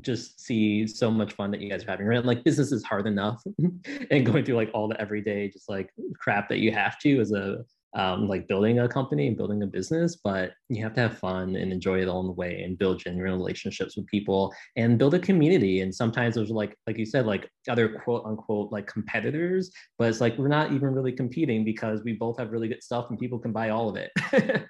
just 0.00 0.40
see 0.40 0.86
so 0.86 1.10
much 1.10 1.32
fun 1.32 1.50
that 1.50 1.60
you 1.60 1.68
guys 1.68 1.84
are 1.84 1.90
having 1.90 2.06
right 2.06 2.24
like 2.24 2.42
business 2.42 2.72
is 2.72 2.82
hard 2.82 3.06
enough 3.06 3.42
and 4.10 4.24
going 4.24 4.42
through 4.42 4.54
like 4.54 4.70
all 4.72 4.88
the 4.88 4.98
everyday 4.98 5.50
just 5.50 5.68
like 5.68 5.90
crap 6.18 6.48
that 6.48 6.58
you 6.58 6.72
have 6.72 6.98
to 6.98 7.20
as 7.20 7.32
a 7.32 7.62
um, 7.94 8.26
like 8.26 8.48
building 8.48 8.80
a 8.80 8.88
company 8.88 9.28
and 9.28 9.36
building 9.36 9.62
a 9.62 9.66
business, 9.66 10.16
but 10.16 10.52
you 10.68 10.82
have 10.82 10.94
to 10.94 11.00
have 11.00 11.18
fun 11.18 11.54
and 11.56 11.72
enjoy 11.72 12.00
it 12.00 12.08
along 12.08 12.26
the 12.26 12.32
way 12.32 12.62
and 12.62 12.76
build 12.76 12.98
genuine 12.98 13.32
relationships 13.32 13.96
with 13.96 14.06
people 14.06 14.52
and 14.76 14.98
build 14.98 15.14
a 15.14 15.18
community. 15.18 15.80
And 15.80 15.94
sometimes 15.94 16.34
there's 16.34 16.50
like, 16.50 16.76
like 16.86 16.98
you 16.98 17.06
said, 17.06 17.26
like 17.26 17.48
other 17.68 18.00
quote 18.04 18.24
unquote 18.26 18.72
like 18.72 18.86
competitors, 18.86 19.70
but 19.98 20.08
it's 20.08 20.20
like 20.20 20.36
we're 20.36 20.48
not 20.48 20.72
even 20.72 20.92
really 20.92 21.12
competing 21.12 21.64
because 21.64 22.02
we 22.02 22.14
both 22.14 22.38
have 22.38 22.50
really 22.50 22.68
good 22.68 22.82
stuff 22.82 23.10
and 23.10 23.18
people 23.18 23.38
can 23.38 23.52
buy 23.52 23.70
all 23.70 23.88
of 23.88 23.96
it. 23.96 24.10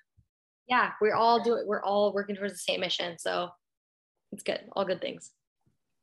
yeah, 0.68 0.90
we're 1.00 1.14
all 1.14 1.42
doing, 1.42 1.64
we're 1.66 1.82
all 1.82 2.12
working 2.12 2.36
towards 2.36 2.52
the 2.52 2.58
same 2.58 2.80
mission. 2.80 3.18
So 3.18 3.48
it's 4.32 4.42
good, 4.42 4.60
all 4.72 4.84
good 4.84 5.00
things. 5.00 5.30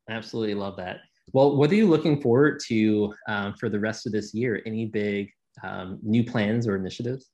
Absolutely 0.09 0.55
love 0.55 0.75
that. 0.77 1.01
Well, 1.33 1.55
what 1.55 1.71
are 1.71 1.75
you 1.75 1.87
looking 1.87 2.19
forward 2.19 2.59
to 2.67 3.13
um, 3.27 3.53
for 3.53 3.69
the 3.69 3.79
rest 3.79 4.07
of 4.07 4.11
this 4.11 4.33
year? 4.33 4.61
Any 4.65 4.87
big 4.87 5.29
um, 5.63 5.99
new 6.01 6.23
plans 6.23 6.67
or 6.67 6.75
initiatives? 6.75 7.29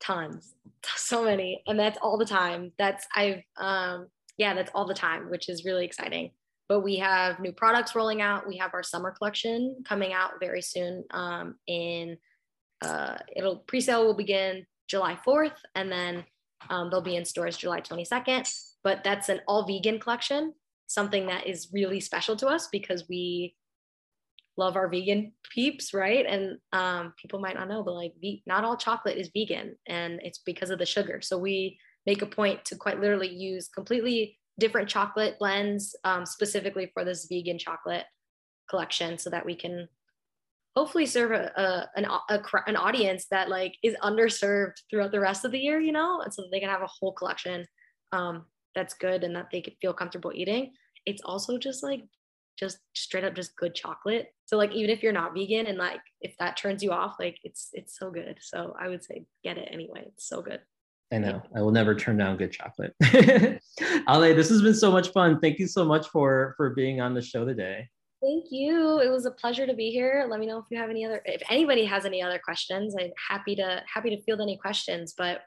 Tons, 0.00 0.54
so 0.96 1.24
many, 1.24 1.62
and 1.66 1.78
that's 1.78 1.98
all 2.00 2.18
the 2.18 2.24
time. 2.24 2.72
That's 2.78 3.06
I've 3.14 3.42
um, 3.56 4.06
yeah, 4.36 4.54
that's 4.54 4.70
all 4.74 4.86
the 4.86 4.94
time, 4.94 5.30
which 5.30 5.48
is 5.48 5.64
really 5.64 5.84
exciting. 5.84 6.30
But 6.68 6.80
we 6.80 6.96
have 6.96 7.40
new 7.40 7.52
products 7.52 7.94
rolling 7.96 8.22
out. 8.22 8.46
We 8.46 8.58
have 8.58 8.74
our 8.74 8.82
summer 8.82 9.10
collection 9.10 9.82
coming 9.86 10.12
out 10.12 10.32
very 10.40 10.62
soon. 10.62 11.04
Um, 11.10 11.56
in 11.66 12.18
uh, 12.80 13.18
it'll 13.34 13.56
pre-sale 13.56 14.04
will 14.04 14.14
begin 14.14 14.64
July 14.86 15.18
4th, 15.26 15.56
and 15.74 15.90
then 15.90 16.24
um, 16.70 16.90
they'll 16.90 17.00
be 17.00 17.16
in 17.16 17.24
stores 17.24 17.56
July 17.56 17.80
22nd. 17.80 18.48
But 18.84 19.02
that's 19.02 19.28
an 19.28 19.40
all 19.48 19.66
vegan 19.66 19.98
collection, 19.98 20.54
something 20.86 21.26
that 21.26 21.46
is 21.46 21.68
really 21.72 22.00
special 22.00 22.36
to 22.36 22.46
us 22.46 22.68
because 22.70 23.08
we 23.08 23.54
love 24.58 24.76
our 24.76 24.88
vegan 24.88 25.32
peeps, 25.54 25.94
right? 25.94 26.26
And 26.26 26.58
um, 26.72 27.14
people 27.20 27.38
might 27.38 27.54
not 27.54 27.68
know, 27.68 27.82
but 27.82 27.94
like 27.94 28.12
not 28.46 28.64
all 28.64 28.76
chocolate 28.76 29.16
is 29.16 29.30
vegan, 29.32 29.76
and 29.86 30.20
it's 30.22 30.40
because 30.44 30.70
of 30.70 30.78
the 30.78 30.84
sugar. 30.86 31.20
So 31.22 31.38
we 31.38 31.78
make 32.04 32.22
a 32.22 32.26
point 32.26 32.64
to 32.66 32.76
quite 32.76 33.00
literally 33.00 33.32
use 33.32 33.68
completely 33.68 34.36
different 34.58 34.88
chocolate 34.88 35.38
blends 35.38 35.94
um, 36.04 36.26
specifically 36.26 36.90
for 36.92 37.04
this 37.04 37.26
vegan 37.30 37.58
chocolate 37.58 38.04
collection, 38.68 39.16
so 39.16 39.30
that 39.30 39.46
we 39.46 39.54
can 39.54 39.88
hopefully 40.76 41.06
serve 41.06 41.32
a, 41.32 41.52
a, 41.56 41.88
an, 41.96 42.04
a, 42.04 42.40
an 42.66 42.76
audience 42.76 43.26
that 43.30 43.48
like 43.48 43.74
is 43.82 43.96
underserved 44.02 44.74
throughout 44.90 45.12
the 45.12 45.20
rest 45.20 45.44
of 45.44 45.52
the 45.52 45.58
year, 45.58 45.80
you 45.80 45.92
know, 45.92 46.20
and 46.20 46.32
so 46.32 46.42
they 46.50 46.60
can 46.60 46.68
have 46.68 46.82
a 46.82 46.94
whole 47.00 47.12
collection 47.12 47.64
um, 48.12 48.44
that's 48.74 48.94
good 48.94 49.24
and 49.24 49.34
that 49.34 49.48
they 49.50 49.60
could 49.60 49.74
feel 49.80 49.92
comfortable 49.92 50.32
eating. 50.34 50.72
It's 51.06 51.22
also 51.24 51.58
just 51.58 51.82
like 51.82 52.02
just 52.58 52.78
straight 52.94 53.24
up 53.24 53.34
just 53.34 53.56
good 53.56 53.74
chocolate. 53.74 54.28
So 54.46 54.56
like 54.56 54.72
even 54.72 54.90
if 54.90 55.02
you're 55.02 55.12
not 55.12 55.34
vegan 55.34 55.66
and 55.66 55.78
like 55.78 56.00
if 56.20 56.34
that 56.38 56.56
turns 56.56 56.82
you 56.82 56.90
off, 56.92 57.16
like 57.18 57.38
it's 57.44 57.68
it's 57.72 57.98
so 57.98 58.10
good. 58.10 58.38
So 58.40 58.74
I 58.80 58.88
would 58.88 59.04
say 59.04 59.24
get 59.44 59.58
it 59.58 59.68
anyway. 59.70 60.04
It's 60.06 60.28
so 60.28 60.42
good. 60.42 60.60
I 61.12 61.18
know. 61.18 61.42
I 61.56 61.62
will 61.62 61.70
never 61.70 61.94
turn 61.94 62.18
down 62.18 62.36
good 62.36 62.52
chocolate. 62.52 62.94
Ale, 63.02 64.34
this 64.34 64.50
has 64.50 64.60
been 64.60 64.74
so 64.74 64.90
much 64.90 65.08
fun. 65.08 65.40
Thank 65.40 65.58
you 65.58 65.66
so 65.66 65.84
much 65.84 66.08
for 66.08 66.54
for 66.56 66.70
being 66.70 67.00
on 67.00 67.14
the 67.14 67.22
show 67.22 67.44
today. 67.44 67.88
Thank 68.20 68.46
you. 68.50 68.98
It 69.00 69.10
was 69.10 69.26
a 69.26 69.30
pleasure 69.30 69.66
to 69.66 69.74
be 69.74 69.90
here. 69.90 70.26
Let 70.28 70.40
me 70.40 70.46
know 70.46 70.58
if 70.58 70.64
you 70.70 70.78
have 70.78 70.90
any 70.90 71.04
other 71.04 71.22
if 71.24 71.40
anybody 71.48 71.84
has 71.84 72.04
any 72.04 72.20
other 72.20 72.40
questions. 72.44 72.94
I'm 72.98 73.12
happy 73.28 73.54
to 73.56 73.82
happy 73.92 74.10
to 74.10 74.20
field 74.22 74.40
any 74.40 74.56
questions, 74.58 75.14
but 75.16 75.42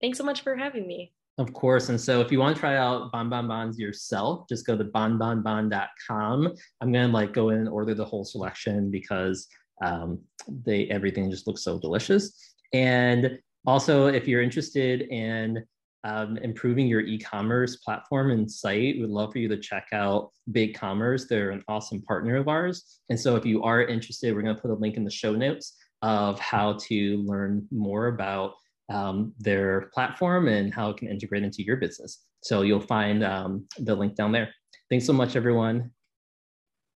thanks 0.00 0.18
so 0.18 0.24
much 0.24 0.40
for 0.40 0.56
having 0.56 0.86
me. 0.86 1.12
Of 1.38 1.52
course. 1.52 1.88
And 1.88 2.00
so 2.00 2.20
if 2.20 2.32
you 2.32 2.40
want 2.40 2.56
to 2.56 2.60
try 2.60 2.76
out 2.76 3.12
Bon 3.12 3.30
Bon 3.30 3.46
Bons 3.46 3.78
yourself, 3.78 4.48
just 4.48 4.66
go 4.66 4.76
to 4.76 4.84
bonbonbon.com. 4.84 6.54
I'm 6.80 6.92
going 6.92 7.06
to 7.06 7.12
like 7.12 7.32
go 7.32 7.50
in 7.50 7.58
and 7.58 7.68
order 7.68 7.94
the 7.94 8.04
whole 8.04 8.24
selection 8.24 8.90
because 8.90 9.46
um, 9.82 10.18
they 10.48 10.88
everything 10.88 11.30
just 11.30 11.46
looks 11.46 11.62
so 11.62 11.78
delicious. 11.78 12.54
And 12.72 13.38
also, 13.66 14.08
if 14.08 14.26
you're 14.26 14.42
interested 14.42 15.02
in 15.02 15.64
um, 16.02 16.38
improving 16.38 16.88
your 16.88 17.02
e-commerce 17.02 17.76
platform 17.76 18.32
and 18.32 18.50
site, 18.50 18.98
we'd 18.98 19.08
love 19.08 19.32
for 19.32 19.38
you 19.38 19.48
to 19.48 19.58
check 19.58 19.86
out 19.92 20.30
BigCommerce. 20.50 21.28
They're 21.28 21.50
an 21.50 21.62
awesome 21.68 22.02
partner 22.02 22.36
of 22.36 22.48
ours. 22.48 23.00
And 23.10 23.18
so 23.18 23.36
if 23.36 23.46
you 23.46 23.62
are 23.62 23.82
interested, 23.82 24.34
we're 24.34 24.42
going 24.42 24.56
to 24.56 24.62
put 24.62 24.72
a 24.72 24.74
link 24.74 24.96
in 24.96 25.04
the 25.04 25.10
show 25.10 25.34
notes 25.34 25.76
of 26.02 26.40
how 26.40 26.74
to 26.74 27.18
learn 27.18 27.66
more 27.70 28.08
about 28.08 28.54
um, 28.90 29.32
their 29.38 29.90
platform 29.94 30.48
and 30.48 30.74
how 30.74 30.90
it 30.90 30.96
can 30.96 31.08
integrate 31.08 31.42
into 31.42 31.62
your 31.62 31.76
business. 31.76 32.24
So 32.42 32.62
you'll 32.62 32.80
find 32.80 33.24
um, 33.24 33.66
the 33.78 33.94
link 33.94 34.14
down 34.14 34.32
there. 34.32 34.48
Thanks 34.90 35.06
so 35.06 35.12
much, 35.12 35.36
everyone. 35.36 35.90